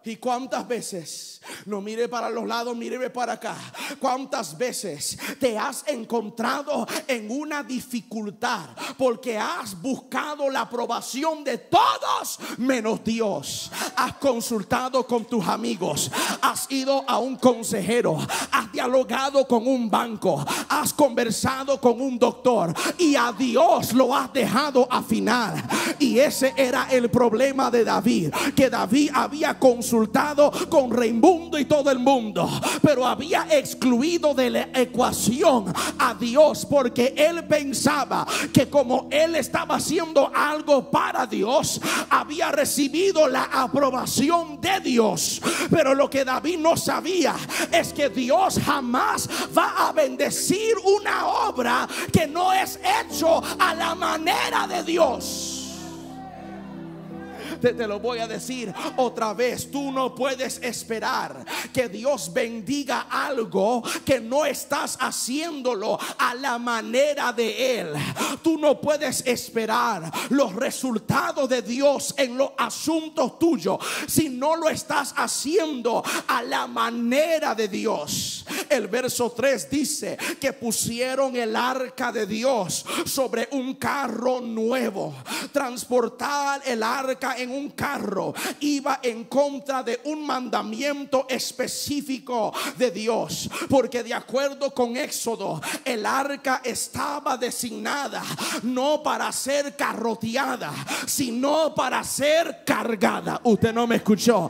[0.04, 1.42] ¿Y cuántas veces?
[1.66, 3.56] No mire para los lados, mire para acá.
[4.00, 12.40] ¿Cuántas veces te has encontrado en una dificultad porque has buscado la aprobación de todos
[12.58, 13.72] menos Dios?
[13.96, 18.18] Has consultado con tus amigos, has ido a un consejero,
[18.52, 24.34] has dialogado con un banco, has conversado con un doctor y a Dios lo has
[24.34, 25.64] dejado afinar.
[26.00, 29.91] Y ese era el problema de David, que David había consultado
[30.70, 32.50] con Reimundo y todo el mundo,
[32.82, 39.76] pero había excluido de la ecuación a Dios porque él pensaba que como él estaba
[39.76, 45.42] haciendo algo para Dios, había recibido la aprobación de Dios.
[45.70, 47.36] Pero lo que David no sabía
[47.72, 53.94] es que Dios jamás va a bendecir una obra que no es hecho a la
[53.94, 55.61] manera de Dios
[57.62, 59.70] te, lo voy a decir otra vez.
[59.70, 67.32] Tú no puedes esperar que Dios bendiga algo que no estás haciéndolo a la manera
[67.32, 67.94] de Él.
[68.42, 74.70] Tú no puedes esperar los resultados de Dios en los asuntos tuyos si no lo
[74.70, 78.46] estás haciendo a la manera de Dios.
[78.70, 85.14] El verso 3 dice que pusieron el arca de Dios sobre un carro nuevo.
[85.52, 93.50] Transportar el arca en un carro iba en contra de un mandamiento específico de Dios.
[93.70, 98.24] Porque de acuerdo con Éxodo, el arca estaba designada
[98.64, 100.72] no para ser carroteada,
[101.06, 103.40] sino para ser cargada.
[103.44, 104.50] Usted no me escuchó.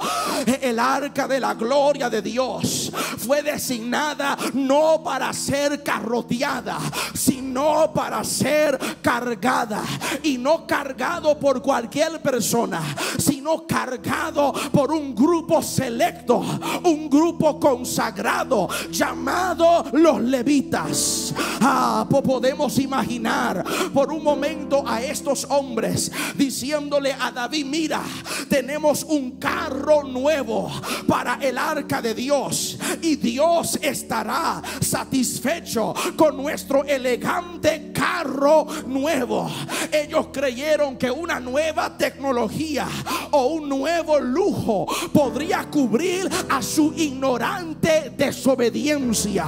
[0.61, 6.79] El arca de la gloria de Dios fue designada no para ser carroteada,
[7.13, 9.81] sino para ser cargada.
[10.23, 12.81] Y no cargado por cualquier persona,
[13.17, 16.43] sino cargado por un grupo selecto,
[16.83, 21.33] un grupo consagrado llamado los levitas.
[21.61, 23.63] Ah, podemos imaginar
[23.93, 28.01] por un momento a estos hombres diciéndole a David, mira,
[28.49, 30.71] tenemos un carro nuevo
[31.07, 39.49] para el arca de Dios y Dios estará satisfecho con nuestro elegante carro nuevo.
[39.91, 42.80] Ellos creyeron que una nueva tecnología
[43.31, 49.45] o un nuevo lujo podría cubrir a su ignorante desobediencia.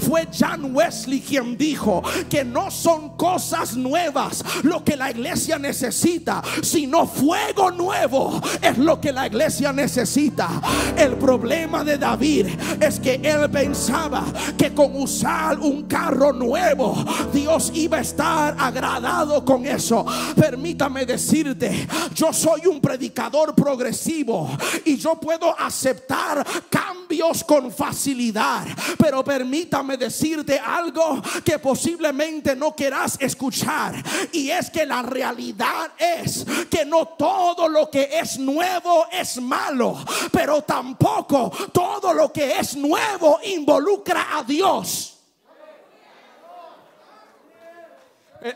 [0.00, 6.42] Fue John Wesley quien dijo que no son cosas nuevas lo que la iglesia necesita,
[6.62, 10.48] sino fuego nuevo es lo que la iglesia necesita.
[10.96, 12.46] El problema de David
[12.80, 14.24] es que él pensaba
[14.56, 16.96] que con usar un carro nuevo
[17.32, 20.04] Dios iba a estar agradado con eso.
[20.34, 24.48] Permítame decirte, yo soy un predicador progresivo
[24.84, 28.66] y yo puedo aceptar cambios con facilidad,
[28.98, 33.94] pero permítame decirte algo que posiblemente no quieras escuchar
[34.32, 39.96] y es que la realidad es que no todo lo que es nuevo es malo,
[40.32, 45.15] pero tampoco todo lo que es nuevo involucra a Dios.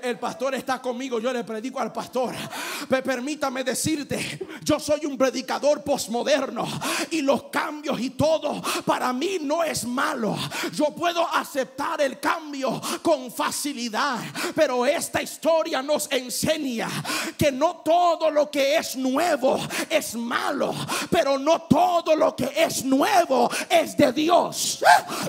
[0.03, 2.32] El pastor está conmigo, yo le predico al pastor.
[2.88, 6.68] Permítame decirte, yo soy un predicador posmoderno
[7.11, 10.36] y los cambios y todo para mí no es malo.
[10.72, 14.20] Yo puedo aceptar el cambio con facilidad,
[14.55, 16.88] pero esta historia nos enseña
[17.36, 20.72] que no todo lo que es nuevo es malo,
[21.11, 24.84] pero no todo lo que es nuevo es de Dios.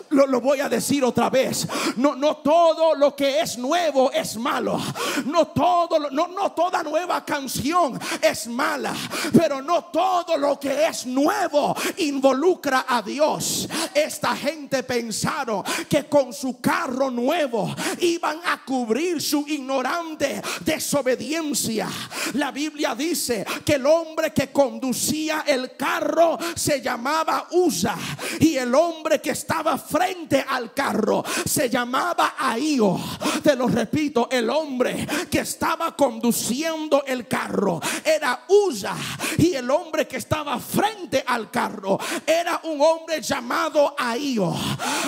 [0.10, 1.68] Lo, lo voy a decir otra vez.
[1.96, 4.51] No, no todo lo que es nuevo es malo.
[4.60, 8.94] No todo, no, no toda nueva canción es mala,
[9.32, 13.68] pero no todo lo que es nuevo involucra a Dios.
[13.94, 21.88] Esta gente pensaron que con su carro nuevo iban a cubrir su ignorante desobediencia.
[22.34, 27.96] La Biblia dice que el hombre que conducía el carro se llamaba Usa
[28.40, 33.00] y el hombre que estaba frente al carro se llamaba Ahío.
[33.44, 38.96] Te lo repito, el hombre que estaba conduciendo el carro era Usa
[39.38, 44.54] y el hombre que estaba frente al carro era un hombre llamado Ahío.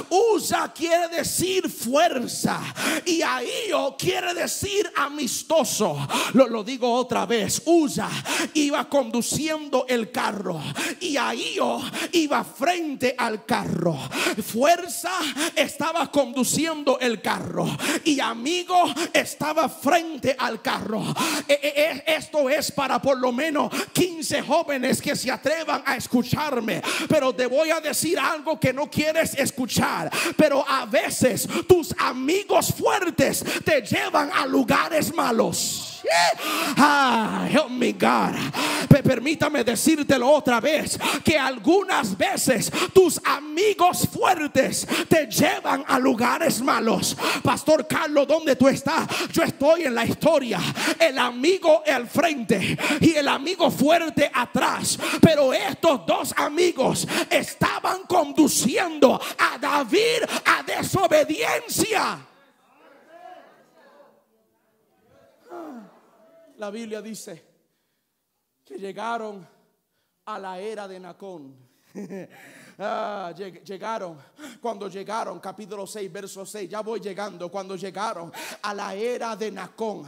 [0.09, 2.59] Usa quiere decir fuerza
[3.05, 5.97] y Ahío quiere decir amistoso.
[6.33, 7.61] Lo, lo digo otra vez.
[7.65, 8.09] Usa
[8.53, 10.61] iba conduciendo el carro
[10.99, 11.81] y Ahío
[12.11, 13.97] iba frente al carro.
[14.45, 15.11] Fuerza
[15.55, 17.65] estaba conduciendo el carro
[18.03, 21.03] y amigo estaba frente al carro.
[21.47, 25.95] E, e, e, esto es para por lo menos 15 jóvenes que se atrevan a
[25.95, 26.81] escucharme.
[27.07, 30.09] Pero te voy a decir algo que no quieres escuchar.
[30.35, 35.93] Pero a veces tus amigos fuertes te llevan a lugares malos.
[36.77, 38.35] Ah, help me God.
[39.03, 47.17] Permítame decírtelo otra vez que algunas veces tus amigos fuertes te llevan a lugares malos.
[47.41, 49.02] Pastor Carlos, ¿dónde tú estás?
[49.31, 50.59] Yo estoy en la historia.
[50.99, 54.97] El amigo al frente y el amigo fuerte atrás.
[55.21, 62.27] Pero estos dos amigos estaban conduciendo a David a desobediencia.
[66.57, 67.43] La Biblia dice
[68.63, 69.47] que llegaron
[70.25, 71.55] a la era de Nacón.
[72.79, 74.17] Ah, llegaron,
[74.59, 78.31] cuando llegaron, capítulo 6, verso 6, ya voy llegando, cuando llegaron
[78.63, 80.07] a la era de Nacón,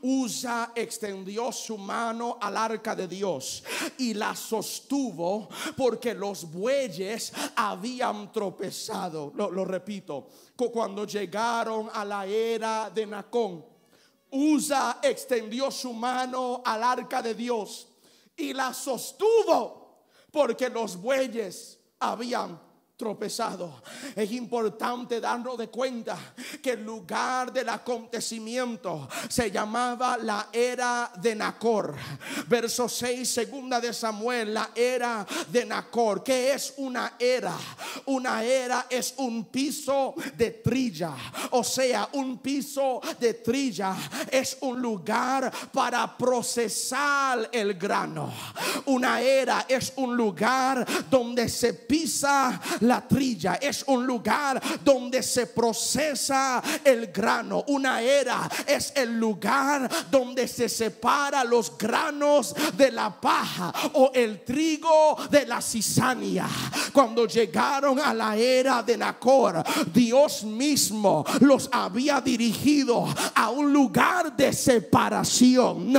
[0.00, 3.62] Usa extendió su mano al arca de Dios
[3.98, 9.32] y la sostuvo porque los bueyes habían tropezado.
[9.34, 10.28] Lo, lo repito,
[10.72, 13.62] cuando llegaron a la era de Nacón,
[14.30, 17.88] Usa extendió su mano al arca de Dios
[18.36, 22.58] y la sostuvo porque los bueyes habían
[22.96, 23.82] tropezado.
[24.14, 26.16] Es importante darnos de cuenta
[26.62, 31.94] que el lugar del acontecimiento se llamaba la era de Nacor.
[32.48, 36.24] Verso 6, segunda de Samuel, la era de Nacor.
[36.24, 37.54] ¿Qué es una era?
[38.06, 41.14] Una era es un piso de trilla.
[41.50, 43.94] O sea, un piso de trilla
[44.30, 48.32] es un lugar para procesar el grano.
[48.86, 55.46] Una era es un lugar donde se pisa la trilla es un lugar donde se
[55.46, 57.64] procesa el grano.
[57.68, 64.44] Una era es el lugar donde se separa los granos de la paja o el
[64.44, 66.48] trigo de la cizaña.
[66.92, 69.62] Cuando llegaron a la era de Nacor,
[69.92, 75.92] Dios mismo los había dirigido a un lugar de separación.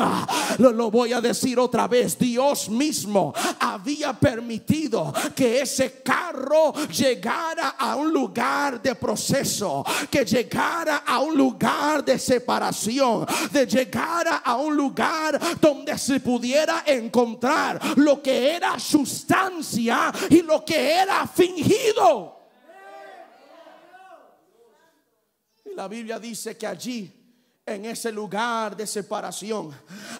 [0.57, 2.17] Lo, lo voy a decir otra vez.
[2.17, 10.97] Dios mismo había permitido que ese carro llegara a un lugar de proceso, que llegara
[11.05, 18.21] a un lugar de separación, de llegara a un lugar donde se pudiera encontrar lo
[18.21, 22.37] que era sustancia y lo que era fingido.
[25.65, 27.17] Y la Biblia dice que allí
[27.67, 29.75] en ese lugar de separación.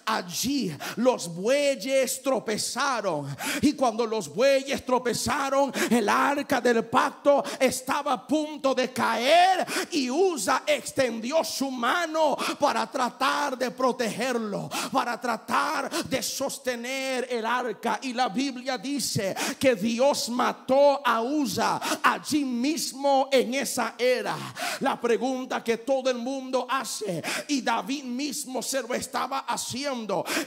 [0.08, 3.36] Allí los bueyes tropezaron.
[3.60, 9.66] Y cuando los bueyes tropezaron, el arca del pacto estaba a punto de caer.
[9.90, 17.98] Y Usa extendió su mano para tratar de protegerlo, para tratar de sostener el arca.
[18.02, 24.36] Y la Biblia dice que Dios mató a Usa allí mismo en esa era.
[24.80, 29.97] La pregunta que todo el mundo hace y David mismo se lo estaba haciendo.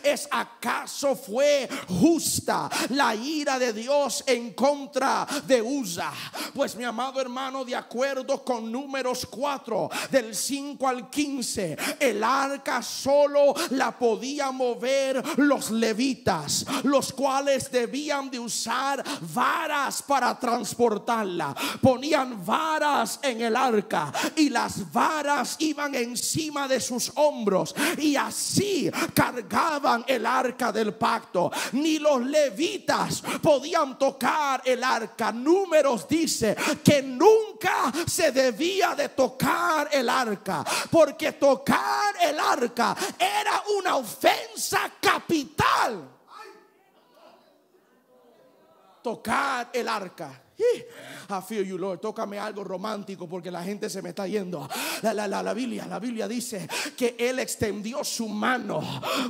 [0.03, 6.11] ¿Es acaso fue justa la ira de Dios en contra de Usa?
[6.53, 12.81] Pues mi amado hermano, de acuerdo con números 4, del 5 al 15, el arca
[12.81, 21.55] solo la podía mover los levitas, los cuales debían de usar varas para transportarla.
[21.81, 28.89] Ponían varas en el arca y las varas iban encima de sus hombros y así
[29.13, 29.40] cargaban
[30.07, 31.51] el arca del pacto.
[31.73, 35.31] Ni los levitas podían tocar el arca.
[35.31, 43.63] Números dice que nunca se debía de tocar el arca, porque tocar el arca era
[43.77, 46.09] una ofensa capital.
[49.01, 50.41] Tocar el arca
[51.31, 51.99] I feel you, Lord.
[52.01, 54.67] Tócame algo romántico porque la gente se me está yendo.
[55.01, 56.67] La, la, la, la Biblia, la Biblia dice
[56.97, 58.81] que Él extendió su mano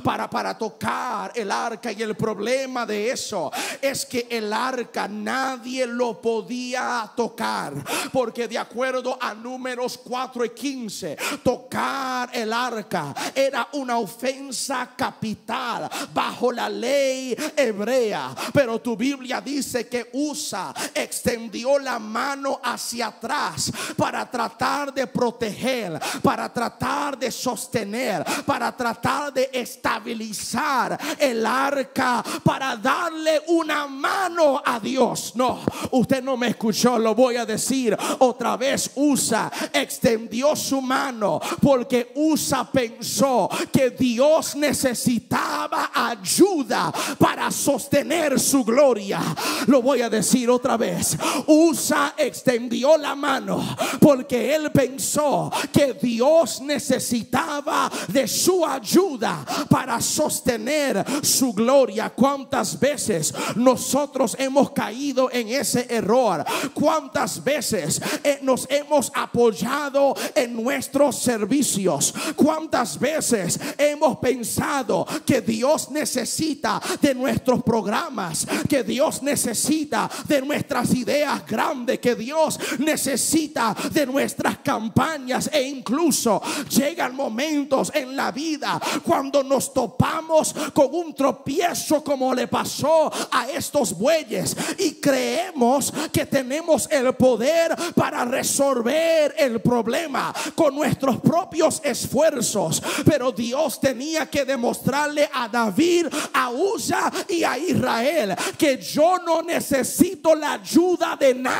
[0.02, 1.92] para, para tocar el arca.
[1.92, 3.50] Y el problema de eso
[3.80, 7.74] es que el arca nadie lo podía tocar.
[8.12, 15.88] Porque de acuerdo a números 4 y 15, tocar el arca era una ofensa capital
[16.12, 18.34] bajo la ley hebrea.
[18.52, 26.00] Pero tu Biblia dice que usa extendió la mano hacia atrás para tratar de proteger,
[26.22, 34.78] para tratar de sostener, para tratar de estabilizar el arca, para darle una mano a
[34.78, 35.32] Dios.
[35.34, 38.90] No, usted no me escuchó, lo voy a decir otra vez.
[38.94, 49.20] Usa extendió su mano porque Usa pensó que Dios necesitaba ayuda para sostener su gloria.
[49.66, 51.16] Lo voy a decir otra vez.
[51.46, 51.81] Usa
[52.16, 61.52] extendió la mano porque él pensó que Dios necesitaba de su ayuda para sostener su
[61.52, 62.10] gloria.
[62.10, 66.44] ¿Cuántas veces nosotros hemos caído en ese error?
[66.74, 72.14] ¿Cuántas veces eh, nos hemos apoyado en nuestros servicios?
[72.36, 78.46] ¿Cuántas veces hemos pensado que Dios necesita de nuestros programas?
[78.68, 81.42] Que Dios necesita de nuestras ideas
[81.72, 85.48] grande que Dios necesita de nuestras campañas.
[85.52, 92.46] E incluso llegan momentos en la vida cuando nos topamos con un tropiezo como le
[92.46, 100.74] pasó a estos bueyes y creemos que tenemos el poder para resolver el problema con
[100.74, 108.36] nuestros propios esfuerzos, pero Dios tenía que demostrarle a David, a Usa y a Israel
[108.58, 111.51] que yo no necesito la ayuda de nadie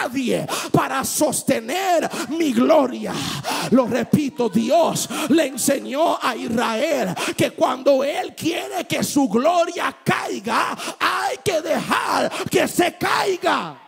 [0.72, 3.12] para sostener mi gloria.
[3.70, 10.76] Lo repito, Dios le enseñó a Israel que cuando Él quiere que su gloria caiga,
[10.98, 13.78] hay que dejar que se caiga.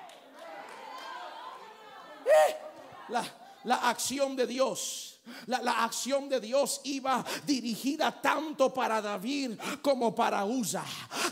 [3.09, 3.25] La,
[3.65, 5.14] la acción de Dios
[5.47, 9.53] la, la, acción de Dios iba dirigida tanto para David
[9.83, 10.85] como para Usa.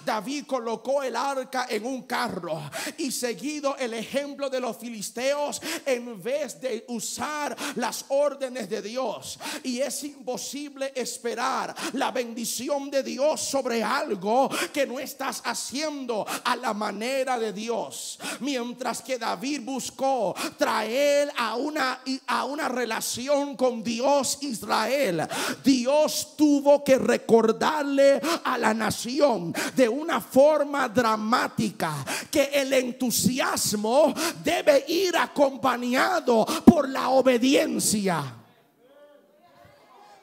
[0.04, 2.60] David colocó el arca en un carro
[2.98, 9.38] y seguido el ejemplo de los filisteos en vez de usar las órdenes de Dios.
[9.62, 16.56] Y es imposible esperar la bendición de Dios sobre algo que no estás haciendo a
[16.56, 18.18] la manera de Dios.
[18.40, 25.26] Mientras que David buscó traer a una, a una relación con Dios Israel,
[25.64, 34.84] Dios tuvo que recordarle a la nación de una forma dramática que el entusiasmo debe
[34.88, 38.36] ir acompañado por la obediencia.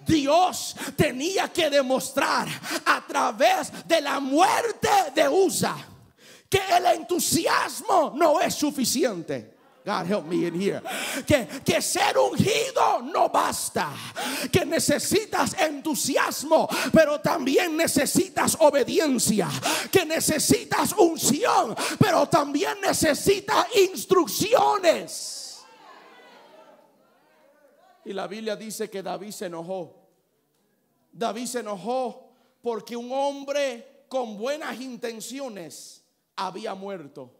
[0.06, 2.48] Dios tenía que demostrar
[2.86, 5.76] a través de la muerte de Usa
[6.50, 9.59] que el entusiasmo no es suficiente.
[9.90, 10.82] God help me in here.
[11.26, 13.90] Que, que ser ungido no basta.
[14.52, 19.50] Que necesitas entusiasmo, pero también necesitas obediencia.
[19.92, 25.66] Que necesitas unción, pero también necesitas instrucciones.
[28.06, 30.08] Y la Biblia dice que David se enojó.
[31.12, 32.30] David se enojó
[32.62, 36.04] porque un hombre con buenas intenciones
[36.36, 37.32] había muerto.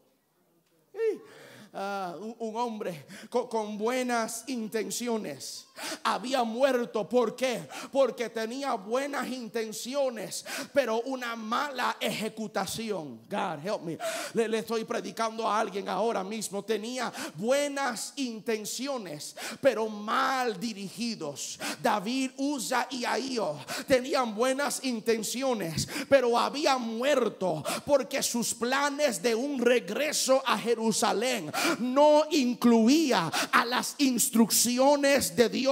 [1.72, 5.68] Ah, un, hombre con, buenas intenciones
[6.04, 7.08] había muerto.
[7.08, 7.68] ¿Por qué?
[7.92, 13.22] Porque tenía buenas intenciones, pero una mala ejecutación.
[13.30, 13.98] God help me.
[14.34, 16.64] Le, estoy predicando a alguien ahora mismo.
[16.64, 21.60] Tenía buenas intenciones, pero mal dirigidos.
[21.82, 23.58] David, Usa y Ahío
[23.88, 32.24] tenían buenas intenciones, pero había muerto porque sus planes de un regreso a Jerusalén no
[32.32, 35.69] incluía a las instrucciones de Dios.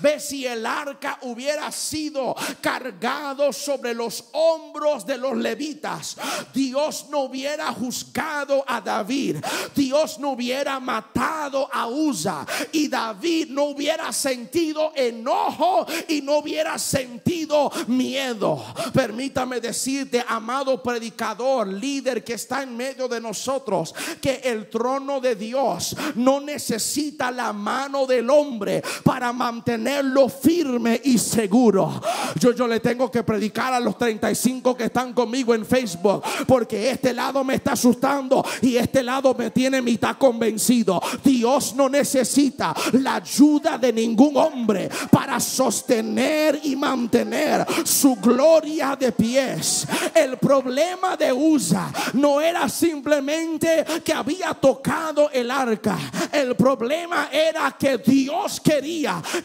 [0.00, 6.16] Ve si el arca hubiera sido cargado sobre los hombros de los levitas,
[6.54, 9.38] Dios no hubiera juzgado a David,
[9.74, 16.78] Dios no hubiera matado a Usa y David no hubiera sentido enojo y no hubiera
[16.78, 18.64] sentido miedo.
[18.92, 25.34] Permítame decirte, amado predicador, líder que está en medio de nosotros, que el trono de
[25.34, 32.00] Dios no necesita la mano del hombre para mantenerlo firme y seguro.
[32.38, 36.90] Yo, yo le tengo que predicar a los 35 que están conmigo en Facebook porque
[36.90, 41.00] este lado me está asustando y este lado me tiene mitad convencido.
[41.24, 49.12] Dios no necesita la ayuda de ningún hombre para sostener y mantener su gloria de
[49.12, 49.86] pies.
[50.14, 55.96] El problema de Usa no era simplemente que había tocado el arca.
[56.32, 58.95] El problema era que Dios quería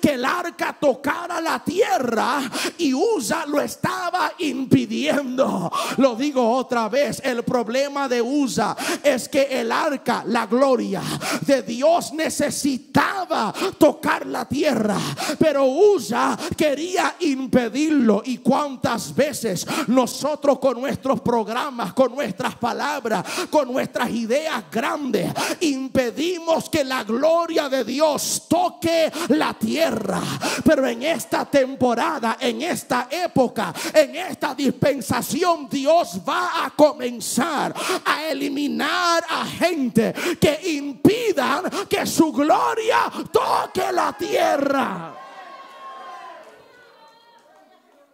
[0.01, 2.41] que el arca tocara la tierra
[2.77, 5.71] y Usa lo estaba impidiendo.
[5.97, 11.01] Lo digo otra vez, el problema de Usa es que el arca, la gloria
[11.41, 14.97] de Dios necesitaba tocar la tierra,
[15.39, 18.21] pero Usa quería impedirlo.
[18.25, 25.31] Y cuántas veces nosotros con nuestros programas, con nuestras palabras, con nuestras ideas grandes,
[25.61, 30.21] impedimos que la gloria de Dios toque la tierra.
[30.63, 37.73] Pero en esta temporada, en esta época, en esta dispensación, Dios va a comenzar
[38.05, 45.15] a eliminar a gente que impidan que su gloria toque la tierra.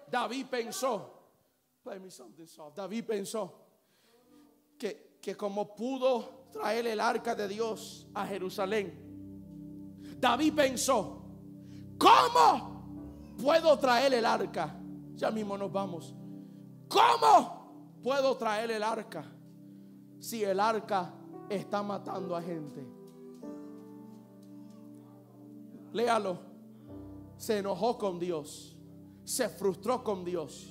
[0.09, 1.13] David pensó,
[2.75, 3.67] David pensó
[4.77, 9.06] que, que como pudo traer el arca de Dios a Jerusalén.
[10.19, 11.21] David pensó,
[11.97, 14.75] ¿cómo puedo traer el arca?
[15.15, 16.13] Ya mismo nos vamos.
[16.87, 19.25] ¿Cómo puedo traer el arca
[20.19, 21.13] si el arca
[21.49, 22.85] está matando a gente?
[25.93, 26.39] Léalo.
[27.37, 28.75] Se enojó con Dios.
[29.23, 30.67] Se frustró con Dios.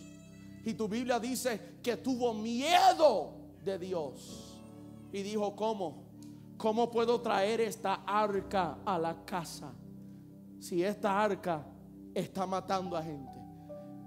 [0.65, 4.61] Y tu Biblia dice que tuvo miedo de Dios
[5.13, 6.06] y dijo, ¿cómo?
[6.57, 9.73] ¿Cómo puedo traer esta arca a la casa
[10.59, 11.67] si esta arca
[12.15, 13.39] está matando a gente?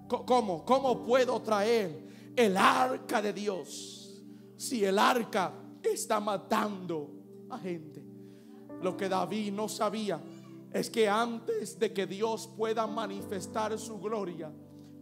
[0.07, 0.65] ¿Cómo?
[0.65, 4.23] ¿Cómo puedo traer el arca de Dios
[4.57, 7.11] si el arca está matando
[7.49, 8.03] a gente?
[8.81, 10.19] Lo que David no sabía
[10.73, 14.51] es que antes de que Dios pueda manifestar su gloria,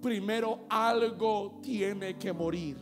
[0.01, 2.77] primero algo tiene que morir.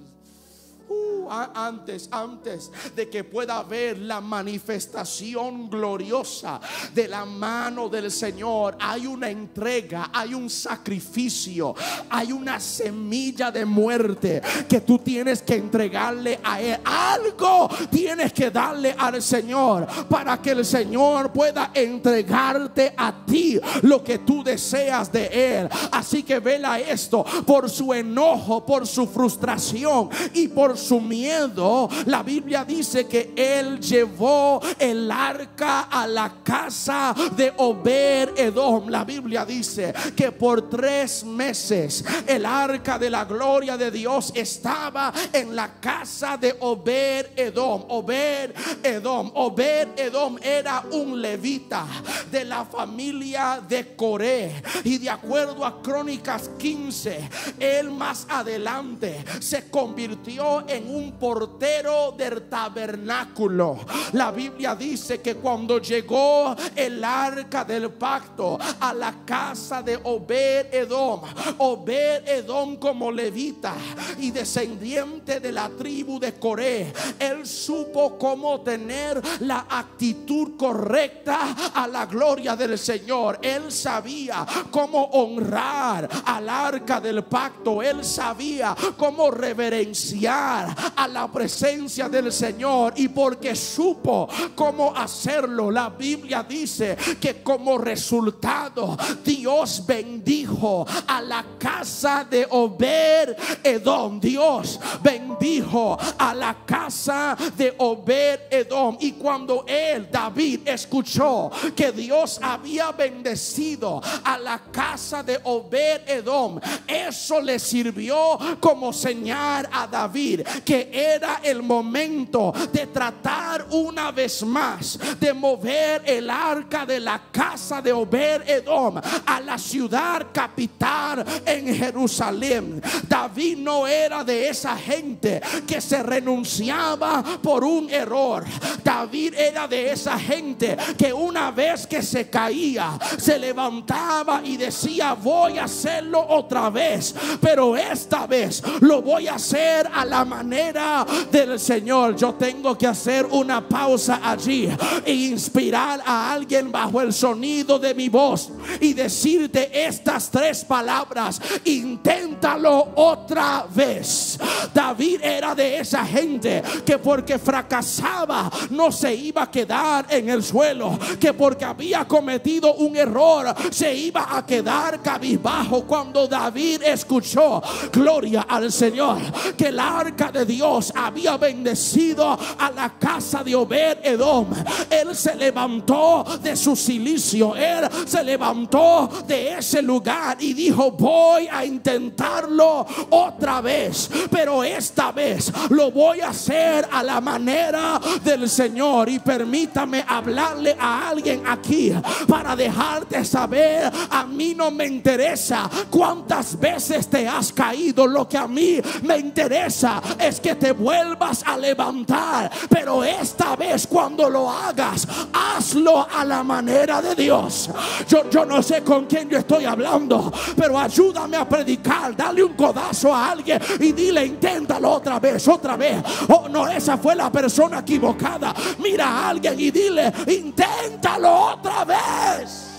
[0.88, 6.62] Uh, antes, antes de que pueda ver la manifestación gloriosa
[6.94, 11.74] de la mano del Señor, hay una entrega, hay un sacrificio,
[12.10, 16.80] hay una semilla de muerte que tú tienes que entregarle a Él.
[16.86, 24.04] Algo tienes que darle al Señor para que el Señor pueda entregarte a ti lo
[24.04, 25.26] que tú deseas de
[25.60, 25.70] Él.
[25.92, 32.24] Así que vela esto, por su enojo, por su frustración y por su miedo, la
[32.24, 38.90] Biblia dice que Él llevó el arca a la casa de Obed Edom.
[38.90, 45.14] La Biblia dice que por tres meses el arca de la gloria de Dios estaba
[45.34, 47.86] en la casa de Obed Edom.
[47.90, 48.52] Obed
[48.84, 49.32] Edom.
[49.34, 51.86] Obed Edom era un levita
[52.32, 54.64] de la familia de Coré.
[54.84, 62.50] Y de acuerdo a Crónicas 15, él más adelante se convirtió en un portero del
[62.50, 63.80] tabernáculo.
[64.14, 70.74] La Biblia dice que cuando llegó el arca del pacto a la casa de Obed
[70.74, 71.22] Edom,
[71.58, 73.74] Obed Edom como levita
[74.20, 81.88] y descendiente de la tribu de Coré, él supo cómo tener la actitud correcta a
[81.88, 83.40] la gloria del Señor.
[83.42, 87.82] Él sabía cómo honrar al arca del pacto.
[87.82, 90.55] Él sabía cómo reverenciar
[90.96, 92.94] a la presencia del Señor.
[92.96, 101.46] Y porque supo cómo hacerlo, la Biblia dice que como resultado Dios bendijo a la
[101.58, 104.20] casa de Obed Edom.
[104.20, 108.98] Dios bendijo a la casa de Obed Edom.
[109.00, 116.60] Y cuando él, David, escuchó que Dios había bendecido a la casa de Obed Edom,
[116.88, 124.44] eso le sirvió como señal a David que era el momento de tratar una vez
[124.44, 131.26] más de mover el arca de la casa de Obed Edom a la ciudad capital
[131.46, 132.82] en Jerusalén.
[133.08, 138.46] David no era de esa gente que se renunciaba por un error.
[138.84, 145.14] David era de esa gente que una vez que se caía, se levantaba y decía,
[145.14, 151.06] voy a hacerlo otra vez, pero esta vez lo voy a hacer a la manera
[151.32, 152.16] del Señor.
[152.16, 154.70] Yo tengo que hacer una pausa allí
[155.06, 161.40] e inspirar a alguien bajo el sonido de mi voz y decirte estas tres palabras,
[161.64, 164.38] inténtalo otra vez.
[164.74, 170.44] David era de esa gente que porque fracasaba no se iba a quedar en el
[170.44, 177.62] suelo, que porque había cometido un error se iba a quedar cabizbajo cuando David escuchó,
[177.92, 179.18] gloria al Señor,
[179.58, 184.48] que el arca de Dios había bendecido a la casa de Obed Edom.
[184.90, 191.48] Él se levantó de su silicio, él se levantó de ese lugar y dijo, voy
[191.48, 198.50] a intentarlo otra vez, pero esta vez lo voy a hacer a la manera del
[198.50, 199.10] Señor.
[199.10, 201.94] Y permítame hablarle a alguien aquí
[202.28, 208.38] para dejarte saber, a mí no me interesa cuántas veces te has caído, lo que
[208.38, 214.50] a mí me interesa es que te vuelvas a levantar, pero esta vez cuando lo
[214.50, 217.70] hagas, hazlo a la manera de Dios.
[218.08, 222.54] Yo, yo no sé con quién yo estoy hablando, pero ayúdame a predicar, dale un
[222.54, 226.04] codazo a alguien y dile, inténtalo otra vez, otra vez.
[226.30, 228.54] Oh, no, esa fue la persona equivocada.
[228.80, 232.72] Mira a alguien y dile, inténtalo otra vez.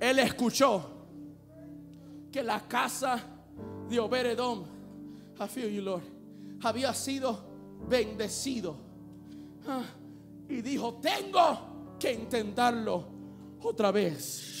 [0.00, 0.93] Él escuchó
[2.34, 3.22] que la casa
[3.88, 4.64] de Oberedom,
[5.38, 6.02] I feel you, Lord,
[6.64, 7.44] había sido
[7.88, 8.76] bendecido.
[9.68, 9.84] Ah,
[10.48, 13.06] y dijo, tengo que intentarlo
[13.62, 14.53] otra vez.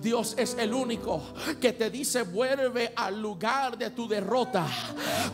[0.00, 1.22] Dios es el único
[1.60, 4.66] que te dice vuelve al lugar de tu derrota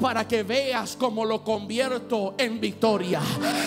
[0.01, 3.20] para que veas cómo lo convierto en victoria.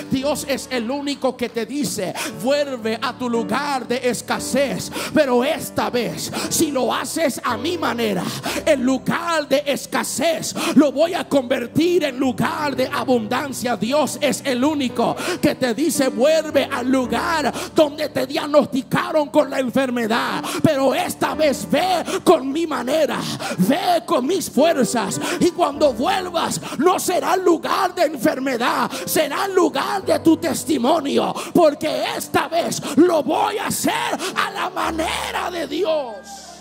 [0.10, 5.90] Dios es el único que te dice vuelve a tu lugar de escasez, pero esta
[5.90, 8.24] vez si lo haces a mi manera,
[8.66, 13.76] el lugar de escasez lo voy a convertir en lugar de abundancia.
[13.76, 19.60] Dios es el único que te dice vuelve al lugar donde te diagnosticaron con la
[19.60, 20.13] enfermedad.
[20.62, 23.20] Pero esta vez ve con mi manera,
[23.58, 25.20] ve con mis fuerzas.
[25.40, 31.34] Y cuando vuelvas, no será lugar de enfermedad, será lugar de tu testimonio.
[31.54, 36.54] Porque esta vez lo voy a hacer a la manera de Dios.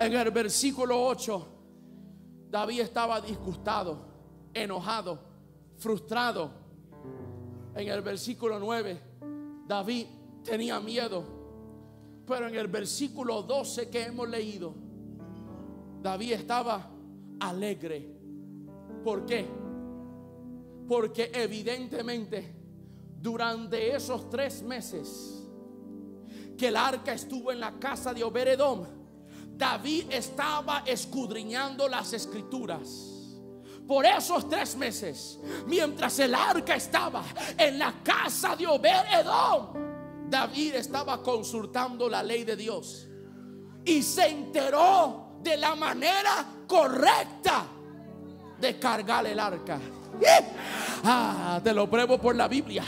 [0.00, 1.48] En el versículo 8,
[2.50, 3.98] David estaba disgustado,
[4.52, 5.18] enojado,
[5.78, 6.50] frustrado.
[7.74, 9.11] En el versículo 9,
[9.72, 10.06] David
[10.44, 11.24] tenía miedo.
[12.26, 14.74] Pero en el versículo 12 que hemos leído,
[16.02, 16.90] David estaba
[17.40, 18.06] alegre.
[19.02, 19.46] ¿Por qué?
[20.86, 22.54] Porque evidentemente
[23.18, 25.42] durante esos tres meses
[26.58, 28.84] que el arca estuvo en la casa de Oberedom,
[29.56, 33.11] David estaba escudriñando las escrituras.
[33.86, 37.24] Por esos tres meses, mientras el arca estaba
[37.58, 43.08] en la casa de Obed-Edom, David estaba consultando la ley de Dios
[43.84, 47.66] y se enteró de la manera correcta
[48.58, 49.78] de cargar el arca.
[51.04, 52.84] Ah, te lo pruebo por la Biblia.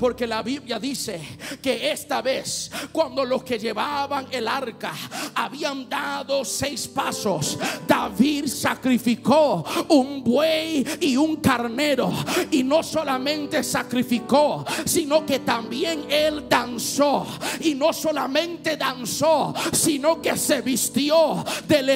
[0.00, 1.20] Porque la Biblia dice
[1.60, 4.92] que esta vez, cuando los que llevaban el arca
[5.34, 12.10] habían dado seis pasos, David sacrificó un buey y un carnero.
[12.50, 17.26] Y no solamente sacrificó, sino que también él danzó.
[17.60, 21.88] Y no solamente danzó, sino que se vistió del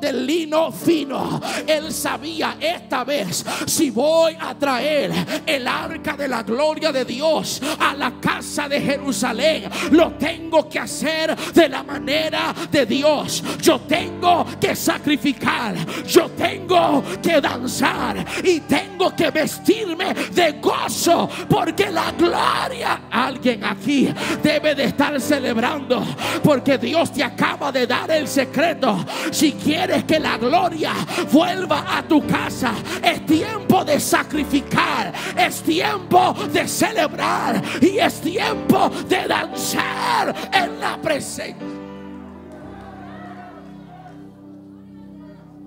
[0.00, 1.40] del lino fino.
[1.66, 5.12] Él sabía esta vez si voy a traer
[5.44, 10.78] el arca de la gloria de Dios a la casa de Jerusalén, lo tengo que
[10.78, 13.42] hacer de la manera de Dios.
[13.60, 15.74] Yo tengo que sacrificar,
[16.06, 24.12] yo tengo que danzar y tengo que vestirme de gozo porque la gloria, alguien aquí
[24.42, 26.04] debe de estar celebrando
[26.42, 29.04] porque Dios te acaba de dar el secreto.
[29.30, 30.92] Si quieres que la gloria
[31.32, 38.90] vuelva a tu casa, es tiempo de sacrificar, es tiempo de celebrar y es tiempo
[39.08, 41.56] de danzar en la presencia.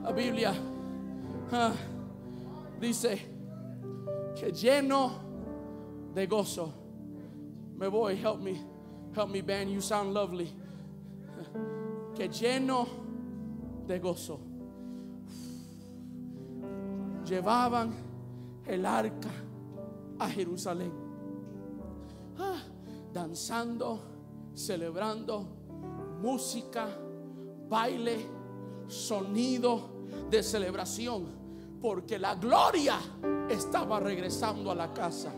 [0.04, 0.54] La Biblia
[1.52, 1.74] ah,
[2.80, 3.20] dice
[4.40, 5.12] que lleno
[6.14, 6.74] de gozo.
[7.76, 8.56] Me voy, help me,
[9.14, 10.52] help me, Ben, you sound lovely.
[12.16, 12.88] Que lleno
[13.86, 14.40] de gozo.
[17.26, 18.07] Llevaban
[18.68, 19.30] el arca
[20.20, 20.92] a Jerusalén.
[22.38, 22.62] Ah,
[23.14, 24.00] danzando,
[24.54, 25.48] celebrando,
[26.22, 26.88] música,
[27.70, 28.26] baile,
[28.88, 29.90] sonido
[30.30, 31.26] de celebración,
[31.82, 32.98] porque la gloria
[33.50, 35.32] estaba regresando a la casa.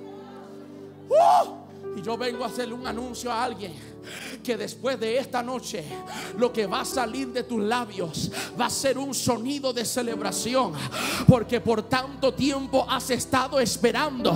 [1.09, 1.58] ¡Uh!
[1.95, 3.73] Y yo vengo a hacerle un anuncio a alguien
[4.43, 5.83] que después de esta noche
[6.37, 10.73] lo que va a salir de tus labios va a ser un sonido de celebración.
[11.27, 14.35] Porque por tanto tiempo has estado esperando.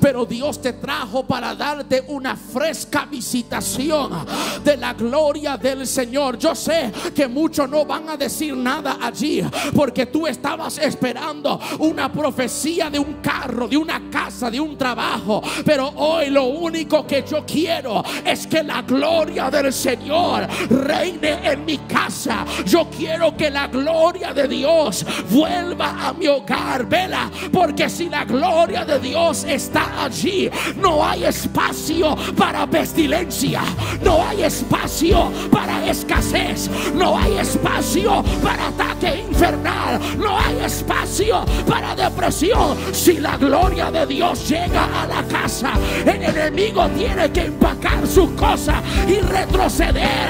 [0.00, 4.26] Pero Dios te trajo para darte una fresca visitación
[4.64, 6.38] de la gloria del Señor.
[6.38, 9.42] Yo sé que muchos no van a decir nada allí.
[9.74, 15.42] Porque tú estabas esperando una profecía de un carro, de una casa, de un trabajo.
[15.64, 21.64] Pero hoy lo único que yo quiero es que la gloria del Señor reine en
[21.64, 22.44] mi casa.
[22.66, 26.86] Yo quiero que la gloria de Dios vuelva a mi hogar.
[26.86, 33.62] Vela, porque si la gloria de Dios está allí, no hay espacio para pestilencia,
[34.02, 41.94] no hay espacio para escasez, no hay espacio para ataque infernal, no hay espacio para
[41.94, 42.76] depresión.
[42.92, 45.72] Si la gloria de Dios llega a la casa,
[46.04, 48.76] el enemigo tiene que empacar sus cosas
[49.08, 50.28] y retroceder.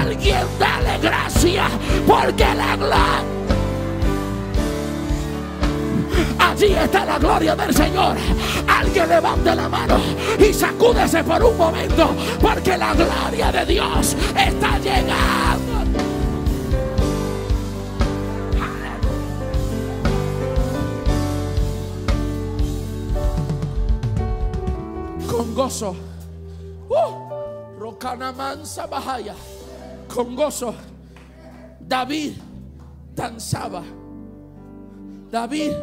[0.00, 1.68] Alguien dale gracia
[2.06, 3.38] porque la gloria.
[6.38, 8.16] Allí está la gloria del Señor.
[8.66, 9.98] Alguien levante la mano
[10.38, 16.07] y sacúdese por un momento porque la gloria de Dios está llegando.
[25.38, 25.94] Con gozo.
[26.88, 29.36] Uh, Rocanamansa Bahaya.
[30.12, 30.74] Con gozo.
[31.78, 32.32] David
[33.14, 33.84] danzaba.
[35.30, 35.74] David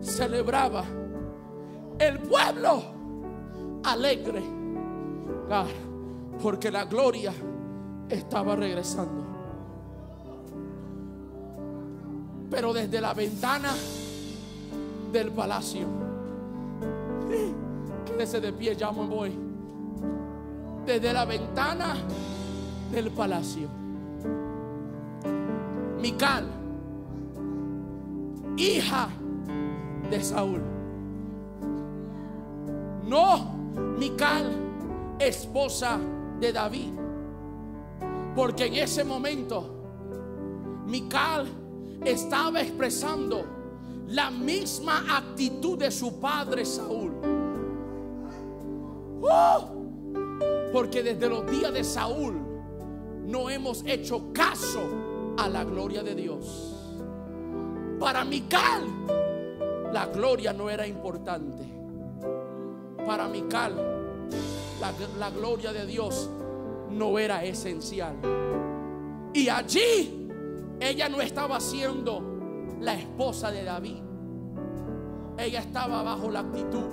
[0.00, 0.82] celebraba.
[1.96, 2.82] El pueblo
[3.84, 4.42] alegre.
[5.48, 5.66] Ah,
[6.42, 7.32] porque la gloria
[8.08, 9.22] estaba regresando.
[12.50, 13.72] Pero desde la ventana
[15.12, 16.01] del palacio.
[18.22, 19.32] De pie, ya me voy.
[20.86, 21.96] Desde la ventana
[22.92, 23.68] del palacio.
[26.00, 26.46] Mical,
[28.56, 29.08] hija
[30.08, 30.62] de Saúl.
[33.08, 33.56] No,
[33.98, 34.52] Mical,
[35.18, 35.98] esposa
[36.38, 36.92] de David.
[38.36, 41.48] Porque en ese momento Mical
[42.04, 43.44] estaba expresando
[44.06, 47.31] la misma actitud de su padre Saúl.
[49.22, 50.70] ¡Uh!
[50.72, 52.34] Porque desde los días de Saúl
[53.24, 54.82] no hemos hecho caso
[55.38, 56.76] a la gloria de Dios.
[58.00, 58.82] Para Mical,
[59.92, 61.62] la gloria no era importante.
[63.06, 63.74] Para Mical,
[64.80, 66.28] la, la gloria de Dios
[66.90, 68.16] no era esencial.
[69.32, 70.28] Y allí
[70.80, 72.22] ella no estaba siendo
[72.80, 74.02] la esposa de David.
[75.38, 76.90] Ella estaba bajo la actitud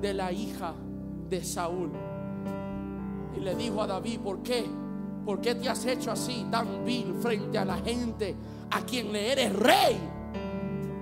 [0.00, 0.74] de la hija
[1.28, 1.90] de Saúl.
[3.36, 4.64] Y le dijo a David, ¿por qué?
[5.24, 8.34] ¿Por qué te has hecho así tan vil frente a la gente
[8.70, 9.98] a quien le eres rey?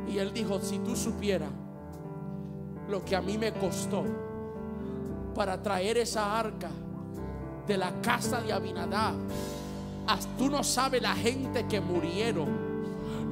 [0.09, 1.51] Y él dijo, si tú supieras
[2.89, 4.05] lo que a mí me costó
[5.35, 6.71] para traer esa arca
[7.67, 9.15] de la casa de Abinadab,
[10.37, 12.72] tú no sabes la gente que murieron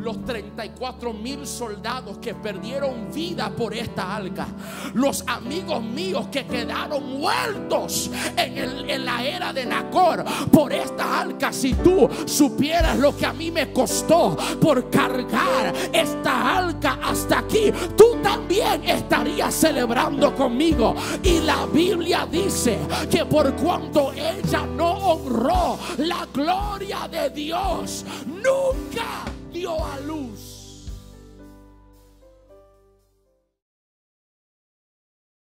[0.01, 4.47] los 34 mil soldados que perdieron vida por esta alga,
[4.95, 11.53] los amigos míos que quedaron muertos en, la era de Nacor por esta alga.
[11.53, 17.73] Si tú supieras lo que a mí me costó por cargar esta alga hasta aquí,
[17.97, 20.95] tú también estarías celebrando conmigo.
[21.23, 22.79] Y la Biblia dice
[23.11, 30.50] que por cuanto ella no honró la gloria de Dios, nunca dio a luz